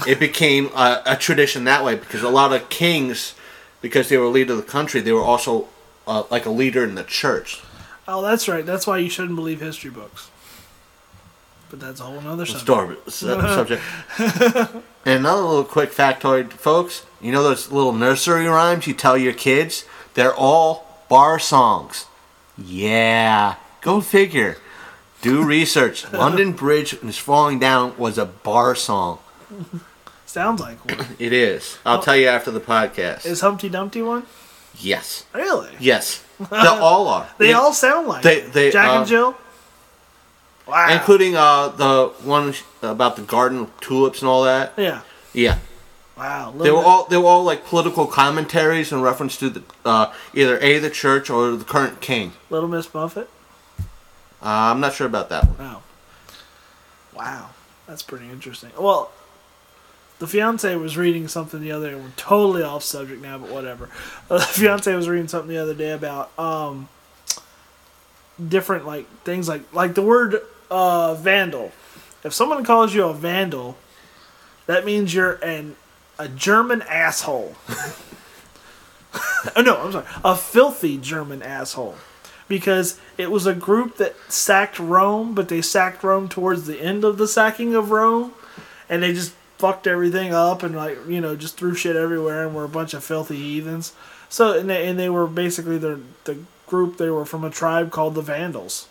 it 0.07 0.21
became 0.21 0.71
a, 0.75 1.03
a 1.05 1.17
tradition 1.17 1.65
that 1.65 1.85
way 1.85 1.97
because 1.97 2.23
a 2.23 2.31
lot 2.31 2.53
of 2.53 2.71
kings, 2.71 3.35
because 3.83 4.09
they 4.09 4.17
were 4.17 4.29
leader 4.29 4.53
of 4.53 4.59
the 4.59 4.65
country, 4.71 5.01
they 5.01 5.13
were 5.13 5.21
also 5.21 5.67
uh, 6.07 6.23
like 6.31 6.47
a 6.47 6.51
leader 6.51 6.85
in 6.85 6.95
the 6.95 7.05
church. 7.05 7.61
Oh, 8.07 8.23
that's 8.23 8.49
right. 8.49 8.65
That's 8.65 8.87
why 8.87 8.99
you 8.99 9.11
shouldn't 9.11 9.37
believe 9.37 9.61
history 9.61 9.91
books. 9.91 10.31
But 11.69 11.81
that's 11.81 12.01
a 12.01 12.05
whole 12.05 12.21
nother 12.23 12.47
subject. 12.47 13.11
Story, 13.11 13.37
subject. 13.49 13.83
and 15.05 15.19
another 15.21 15.43
little 15.43 15.65
quick 15.65 15.93
factoid, 15.93 16.53
folks. 16.53 17.05
You 17.21 17.33
know 17.33 17.43
those 17.43 17.71
little 17.73 17.93
nursery 17.93 18.47
rhymes 18.47 18.87
you 18.87 18.95
tell 18.95 19.17
your 19.19 19.33
kids? 19.33 19.85
They're 20.15 20.35
all 20.35 20.87
bar 21.09 21.39
songs. 21.39 22.07
Yeah, 22.57 23.57
go 23.81 24.01
figure. 24.01 24.57
Do 25.23 25.43
research. 25.45 26.11
London 26.13 26.53
Bridge 26.53 26.95
is 27.03 27.19
falling 27.19 27.59
down 27.59 27.97
was 27.99 28.19
a 28.19 28.27
bar 28.27 28.75
song. 28.75 29.19
Sounds 30.27 30.61
like 30.61 30.85
one. 30.85 31.07
It 31.19 31.33
is. 31.33 31.79
I'll 31.85 32.03
tell 32.03 32.17
you 32.17 32.29
after 32.29 32.51
the 32.51 32.61
podcast. 32.61 33.27
Is 33.27 33.41
Humpty 33.41 33.69
Dumpty 33.69 34.03
one? 34.03 34.25
yes. 34.79 35.25
Really? 35.35 35.71
Yes. 35.81 36.25
They 36.51 36.57
all 36.57 37.09
are. 37.09 37.29
They 37.39 37.53
all 37.53 37.73
sound 37.73 38.07
like 38.07 38.23
They- 38.23 38.43
it. 38.43 38.53
they, 38.53 38.71
Jack 38.71 38.89
uh, 38.91 38.99
and 39.01 39.09
Jill. 39.09 39.37
Wow. 40.69 40.89
including 40.93 41.35
uh 41.35 41.69
the 41.69 42.13
one 42.23 42.55
about 42.83 43.17
the 43.17 43.23
garden 43.23 43.61
of 43.61 43.81
tulips 43.81 44.21
and 44.21 44.29
all 44.29 44.45
that. 44.45 44.75
yeah. 44.77 45.01
Yeah, 45.33 45.59
Wow. 46.19 46.53
they 46.57 46.71
were 46.73 46.79
all 46.83 47.05
they 47.05 47.17
were 47.17 47.27
all 47.27 47.45
like 47.45 47.65
political 47.65 48.07
commentaries 48.07 48.91
in 48.91 49.01
reference 49.03 49.37
to 49.39 49.51
the 49.51 49.63
uh, 49.85 50.13
either 50.35 50.59
a 50.59 50.79
the 50.79 50.91
church 50.91 51.31
or 51.31 51.53
the 51.53 51.65
current 51.65 52.01
king. 52.01 52.33
Little 52.51 52.69
Miss 52.69 52.87
Buffett. 52.89 53.31
Uh, 54.43 54.73
I'm 54.73 54.81
not 54.81 54.95
sure 54.95 55.07
about 55.07 55.29
that 55.29 55.45
one. 55.47 55.59
Wow. 55.59 55.83
Wow. 57.15 57.51
That's 57.87 58.03
pretty 58.03 58.29
interesting. 58.29 58.71
Well, 58.79 59.11
the 60.19 60.27
fiance 60.27 60.75
was 60.77 60.97
reading 60.97 61.29
something 61.29 61.61
the 61.61 61.71
other. 61.73 61.97
We're 61.97 62.11
totally 62.17 62.63
off 62.63 62.83
subject 62.83 63.23
now, 63.23 63.39
but 63.39 63.51
whatever. 63.51 63.89
Uh, 64.29 64.39
the 64.39 64.45
fiance 64.47 64.93
was 64.95 65.09
reading 65.09 65.29
something 65.29 65.49
the 65.49 65.59
other 65.59 65.75
day 65.75 65.93
about 65.93 66.37
um 66.39 66.89
different 68.45 68.87
like 68.87 69.09
things 69.23 69.49
like 69.49 69.73
like 69.73 69.95
the 69.95 70.03
word 70.03 70.41
uh 70.71 71.15
vandal. 71.15 71.71
If 72.25 72.35
someone 72.35 72.65
calls 72.65 72.93
you 72.93 73.05
a 73.05 73.15
vandal, 73.15 73.77
that 74.67 74.85
means 74.85 75.15
you're 75.15 75.35
an 75.35 75.77
a 76.19 76.29
German 76.29 76.83
asshole. 76.83 77.55
oh 79.57 79.63
no, 79.63 79.77
I'm 79.77 79.93
sorry, 79.93 80.07
a 80.25 80.37
filthy 80.37 80.99
German 80.99 81.43
asshole 81.43 81.97
because 82.49 82.99
it 83.17 83.31
was 83.31 83.47
a 83.47 83.55
group 83.55 83.97
that 83.99 84.17
sacked 84.29 84.79
Rome, 84.79 85.35
but 85.35 85.49
they 85.49 85.63
sacked 85.63 86.03
Rome 86.03 86.29
towards 86.29 86.67
the 86.67 86.81
end 86.81 87.05
of 87.05 87.19
the 87.19 87.29
sacking 87.29 87.75
of 87.75 87.91
Rome, 87.91 88.33
and 88.89 89.03
they 89.03 89.13
just 89.13 89.35
fucked 89.59 89.87
everything 89.89 90.33
up 90.33 90.63
and 90.63 90.77
like 90.77 90.97
you 91.09 91.21
know 91.21 91.35
just 91.35 91.57
threw 91.57 91.75
shit 91.75 91.97
everywhere 91.97 92.47
and 92.47 92.55
were 92.55 92.65
a 92.65 92.69
bunch 92.69 92.95
of 92.95 93.05
filthy 93.05 93.37
heathens. 93.37 93.93
So 94.29 94.59
and 94.59 94.69
they, 94.69 94.87
and 94.89 94.99
they 94.99 95.11
were 95.11 95.27
basically 95.27 95.79
the 95.79 96.01
the 96.25 96.39
group 96.67 96.97
they 96.97 97.11
were 97.11 97.25
from 97.25 97.45
a 97.45 97.51
tribe 97.51 97.91
called 97.91 98.15
the 98.15 98.23
Vandals. 98.23 98.89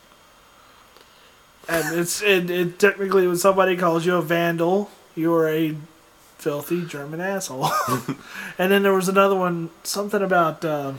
And 1.69 1.97
it's 1.99 2.21
it, 2.21 2.49
it 2.49 2.79
technically 2.79 3.27
when 3.27 3.37
somebody 3.37 3.75
calls 3.75 4.05
you 4.05 4.15
a 4.15 4.21
vandal, 4.21 4.89
you 5.15 5.33
are 5.33 5.49
a 5.49 5.75
filthy 6.37 6.85
German 6.85 7.19
asshole. 7.21 7.69
and 8.57 8.71
then 8.71 8.83
there 8.83 8.93
was 8.93 9.09
another 9.09 9.35
one, 9.35 9.69
something 9.83 10.21
about 10.21 10.63
uh, 10.63 10.93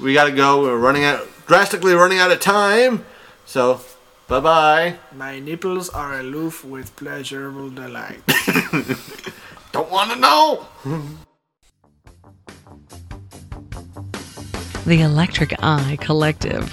we 0.01 0.15
gotta 0.15 0.33
go. 0.33 0.63
We're 0.63 0.77
running 0.79 1.05
out, 1.05 1.27
drastically 1.47 1.95
running 1.95 2.19
out 2.19 2.31
of 2.31 2.41
time. 2.41 3.05
So 3.47 3.81
bye 4.29 4.41
bye. 4.41 4.97
My 5.15 5.41
nipples 5.41 5.89
are 5.89 6.21
aloof 6.21 6.65
with 6.65 6.95
pleasurable 6.97 7.71
delight. 7.71 8.21
Don't 9.73 9.91
want 9.91 10.11
to 10.13 10.19
know. 10.19 10.67
The 14.87 15.01
Electric 15.03 15.55
Eye 15.63 15.97
Collective. 16.01 16.71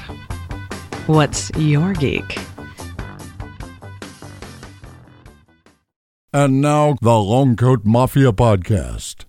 What's 1.08 1.52
your 1.58 1.94
geek? 1.94 2.38
And 6.34 6.60
now, 6.60 6.98
the 7.02 7.18
Long 7.18 7.56
Coat 7.56 7.86
Mafia 7.86 8.34
Podcast. 8.34 9.24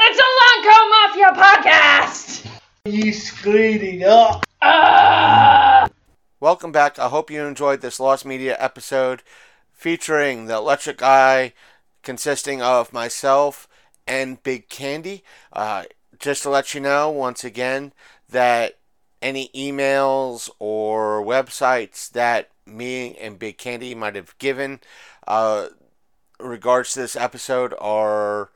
It's 0.00 0.18
a 0.18 0.30
Long 0.40 0.64
Coat 0.64 0.88
Mafia 0.88 1.32
podcast! 1.34 2.46
He's 2.84 3.30
cleaning 3.30 4.04
up. 4.04 4.46
Ah! 4.62 5.89
Welcome 6.42 6.72
back. 6.72 6.98
I 6.98 7.10
hope 7.10 7.30
you 7.30 7.44
enjoyed 7.44 7.82
this 7.82 8.00
Lost 8.00 8.24
Media 8.24 8.56
episode 8.58 9.22
featuring 9.74 10.46
the 10.46 10.56
Electric 10.56 11.02
Eye, 11.02 11.52
consisting 12.02 12.62
of 12.62 12.94
myself 12.94 13.68
and 14.06 14.42
Big 14.42 14.70
Candy. 14.70 15.22
Uh, 15.52 15.84
just 16.18 16.42
to 16.44 16.48
let 16.48 16.72
you 16.72 16.80
know 16.80 17.10
once 17.10 17.44
again 17.44 17.92
that 18.30 18.78
any 19.20 19.50
emails 19.54 20.48
or 20.58 21.22
websites 21.22 22.10
that 22.12 22.48
me 22.64 23.18
and 23.18 23.38
Big 23.38 23.58
Candy 23.58 23.94
might 23.94 24.14
have 24.14 24.38
given 24.38 24.80
uh, 25.28 25.66
regards 26.38 26.94
to 26.94 27.00
this 27.00 27.16
episode 27.16 27.74
are 27.78 28.48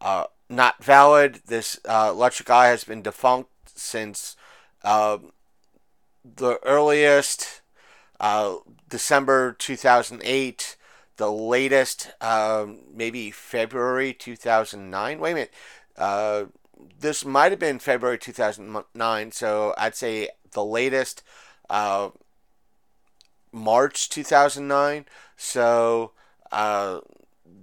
uh, 0.00 0.26
not 0.48 0.84
valid. 0.84 1.40
This 1.46 1.80
uh, 1.88 2.12
Electric 2.14 2.48
Eye 2.50 2.68
has 2.68 2.84
been 2.84 3.02
defunct 3.02 3.50
since 3.66 4.36
uh, 4.84 5.18
the 6.24 6.58
earliest 6.64 7.62
uh, 8.20 8.56
December 8.88 9.52
2008. 9.52 10.76
The 11.18 11.30
latest, 11.30 12.10
um, 12.20 12.78
maybe 12.92 13.30
February 13.30 14.14
2009. 14.14 15.20
Wait 15.20 15.30
a 15.30 15.34
minute. 15.34 15.54
Uh, 15.96 16.44
this 16.98 17.24
might 17.24 17.52
have 17.52 17.58
been 17.58 17.78
February 17.78 18.18
2009, 18.18 19.32
so 19.32 19.74
I'd 19.76 19.94
say 19.94 20.30
the 20.52 20.64
latest 20.64 21.22
uh, 21.68 22.10
March 23.52 24.08
2009. 24.08 25.04
So, 25.36 26.12
uh, 26.50 27.00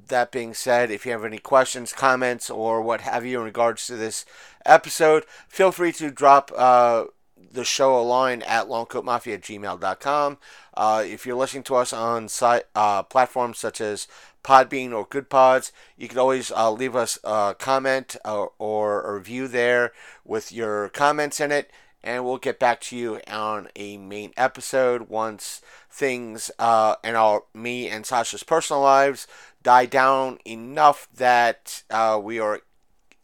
that 0.07 0.31
being 0.31 0.53
said, 0.53 0.91
if 0.91 1.05
you 1.05 1.11
have 1.11 1.25
any 1.25 1.37
questions, 1.37 1.93
comments, 1.93 2.49
or 2.49 2.81
what 2.81 3.01
have 3.01 3.25
you 3.25 3.39
in 3.39 3.45
regards 3.45 3.87
to 3.87 3.95
this 3.95 4.25
episode, 4.65 5.23
feel 5.47 5.71
free 5.71 5.91
to 5.93 6.11
drop 6.11 6.51
uh, 6.55 7.05
the 7.51 7.63
show 7.63 7.99
a 7.99 8.01
line 8.01 8.41
at 8.43 8.67
longcoatmafia 8.67 9.35
at 9.35 9.41
gmail.com. 9.41 10.37
Uh, 10.75 11.03
if 11.05 11.25
you're 11.25 11.35
listening 11.35 11.63
to 11.63 11.75
us 11.75 11.91
on 11.91 12.27
site, 12.27 12.63
uh, 12.75 13.03
platforms 13.03 13.59
such 13.59 13.81
as 13.81 14.07
Podbean 14.43 14.93
or 14.93 15.05
Good 15.09 15.29
Pods, 15.29 15.71
you 15.97 16.07
can 16.07 16.17
always 16.17 16.51
uh, 16.51 16.71
leave 16.71 16.95
us 16.95 17.19
a 17.23 17.55
comment 17.57 18.15
or, 18.23 18.51
or 18.57 19.03
a 19.03 19.13
review 19.15 19.47
there 19.47 19.91
with 20.23 20.51
your 20.51 20.89
comments 20.89 21.39
in 21.39 21.51
it, 21.51 21.69
and 22.03 22.23
we'll 22.23 22.37
get 22.37 22.59
back 22.59 22.79
to 22.81 22.97
you 22.97 23.19
on 23.27 23.67
a 23.75 23.97
main 23.97 24.31
episode 24.37 25.09
once 25.09 25.61
things 25.91 26.49
uh, 26.59 26.95
in 27.03 27.15
our 27.15 27.43
me 27.53 27.89
and 27.89 28.05
Sasha's 28.05 28.43
personal 28.43 28.81
lives 28.81 29.27
die 29.61 29.85
down 29.85 30.39
enough 30.45 31.07
that 31.13 31.83
uh, 31.89 32.19
we 32.21 32.39
are 32.39 32.61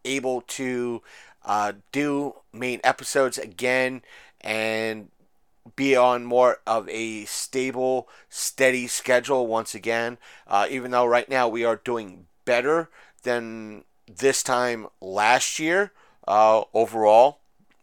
able 0.04 0.42
to 0.42 1.02
uh, 1.46 1.74
do 1.92 2.36
main 2.52 2.82
episodes 2.84 3.38
again 3.38 4.02
and 4.42 5.10
be 5.76 5.96
on 5.96 6.26
more 6.26 6.60
of 6.68 6.88
a 6.90 7.26
stable, 7.26 8.08
steady 8.30 8.88
schedule 8.88 9.48
once 9.48 9.74
again. 9.74 10.18
Uh, 10.48 10.68
even 10.70 10.92
though 10.92 11.06
right 11.06 11.30
now 11.30 11.48
we 11.48 11.64
are 11.64 11.78
doing 11.78 12.28
better 12.46 12.90
than 13.24 13.84
this 14.08 14.44
time 14.44 14.88
last 15.02 15.60
year 15.60 15.92
uh, 16.28 16.64
overall. 16.74 17.40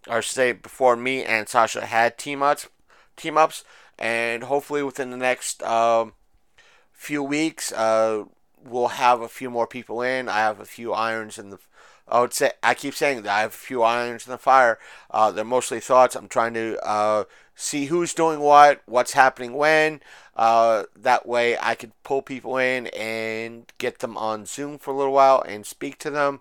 I 0.09 0.21
say 0.21 0.53
before 0.53 0.97
me 0.97 1.25
and 1.25 1.49
Sasha 1.49 1.87
had 1.87 2.19
team 2.19 2.43
ups, 2.43 2.69
team 3.17 3.37
ups, 3.37 3.65
and 3.99 4.45
hopefully 4.45 4.83
within 4.83 5.11
the 5.11 5.17
next 5.17 5.63
um, 5.63 6.15
few 6.93 7.23
weeks, 7.23 7.73
uh, 7.73 8.25
we'll 8.65 8.89
have 8.89 9.21
a 9.21 9.29
few 9.29 9.51
more 9.51 9.67
people 9.67 10.03
in. 10.03 10.29
I 10.29 10.39
have 10.39 10.61
a 10.61 10.65
few 10.65 10.93
irons 10.93 11.39
in 11.39 11.51
the. 11.51 11.59
I 12.09 12.21
would 12.21 12.33
say 12.33 12.53
I 12.63 12.75
keep 12.75 12.95
saying 12.95 13.23
that 13.23 13.35
I 13.35 13.41
have 13.41 13.55
a 13.55 13.57
few 13.57 13.83
irons 13.83 14.27
in 14.27 14.33
the 14.33 14.39
fire. 14.39 14.79
Uh, 15.11 15.31
they're 15.31 15.45
mostly 15.45 15.81
thoughts. 15.81 16.15
I'm 16.15 16.29
trying 16.29 16.55
to 16.55 16.79
uh, 16.87 17.25
see 17.55 17.87
who's 17.87 18.15
doing 18.15 18.41
what, 18.41 18.83
what's 18.87 19.13
happening 19.13 19.55
when. 19.55 20.01
Uh, 20.37 20.85
that 20.97 21.27
way, 21.27 21.57
I 21.61 21.75
could 21.75 21.93
pull 22.05 22.23
people 22.23 22.57
in 22.57 22.87
and 22.89 23.71
get 23.79 23.99
them 24.01 24.17
on 24.17 24.47
Zoom 24.47 24.79
for 24.79 24.93
a 24.93 24.97
little 24.97 25.13
while 25.13 25.43
and 25.43 25.67
speak 25.67 25.99
to 25.99 26.11
them. 26.11 26.41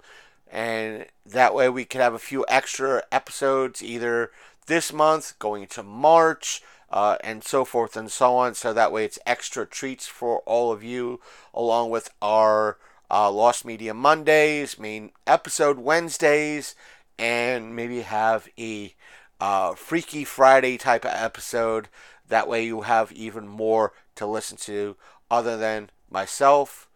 And 0.49 1.05
that 1.25 1.53
way, 1.53 1.69
we 1.69 1.85
could 1.85 2.01
have 2.01 2.13
a 2.13 2.19
few 2.19 2.45
extra 2.47 3.03
episodes 3.11 3.83
either 3.83 4.31
this 4.67 4.91
month, 4.91 5.37
going 5.39 5.63
into 5.63 5.83
March, 5.83 6.61
uh, 6.89 7.17
and 7.23 7.43
so 7.43 7.63
forth 7.63 7.95
and 7.95 8.11
so 8.11 8.35
on. 8.35 8.53
So 8.53 8.73
that 8.73 8.91
way, 8.91 9.05
it's 9.05 9.19
extra 9.25 9.65
treats 9.65 10.07
for 10.07 10.39
all 10.39 10.71
of 10.71 10.83
you, 10.83 11.19
along 11.53 11.89
with 11.89 12.09
our 12.21 12.77
uh, 13.11 13.29
Lost 13.29 13.65
Media 13.65 13.93
Mondays, 13.93 14.79
main 14.79 15.11
episode 15.27 15.77
Wednesdays, 15.77 16.75
and 17.19 17.75
maybe 17.75 18.01
have 18.01 18.47
a 18.57 18.95
uh, 19.39 19.75
Freaky 19.75 20.23
Friday 20.23 20.77
type 20.77 21.03
of 21.03 21.11
episode. 21.13 21.89
That 22.27 22.47
way, 22.47 22.65
you 22.65 22.81
have 22.81 23.11
even 23.11 23.47
more 23.47 23.91
to 24.15 24.25
listen 24.25 24.57
to 24.57 24.95
other 25.29 25.57
than 25.57 25.89
myself 26.09 26.87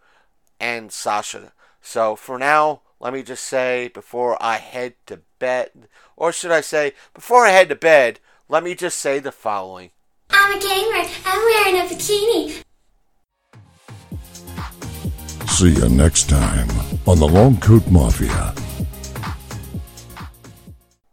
and 0.60 0.92
Sasha. 0.92 1.52
So 1.82 2.16
for 2.16 2.40
now, 2.40 2.82
let 3.00 3.14
me 3.14 3.22
just 3.22 3.44
say 3.44 3.90
before 3.90 4.42
I 4.42 4.58
head 4.58 4.96
to 5.08 5.20
bed, 5.38 5.90
or 6.16 6.32
should 6.32 6.52
I 6.52 6.62
say, 6.62 6.94
before 7.14 7.46
I 7.46 7.52
head 7.52 7.70
to 7.70 7.76
bed, 7.76 8.20
let 8.48 8.64
me 8.64 8.74
just 8.74 8.98
say 9.00 9.20
the 9.20 9.32
following. 9.32 9.92
I'm 10.30 10.58
a 10.58 10.62
gamer. 10.62 11.10
I'm 11.26 11.40
wearing 11.40 11.82
a 11.82 11.94
bikini. 11.94 12.64
See 15.56 15.70
you 15.70 15.88
next 15.88 16.28
time 16.30 16.68
on 17.08 17.18
the 17.18 17.26
Long 17.26 17.56
Coat 17.62 17.90
Mafia. 17.90 18.54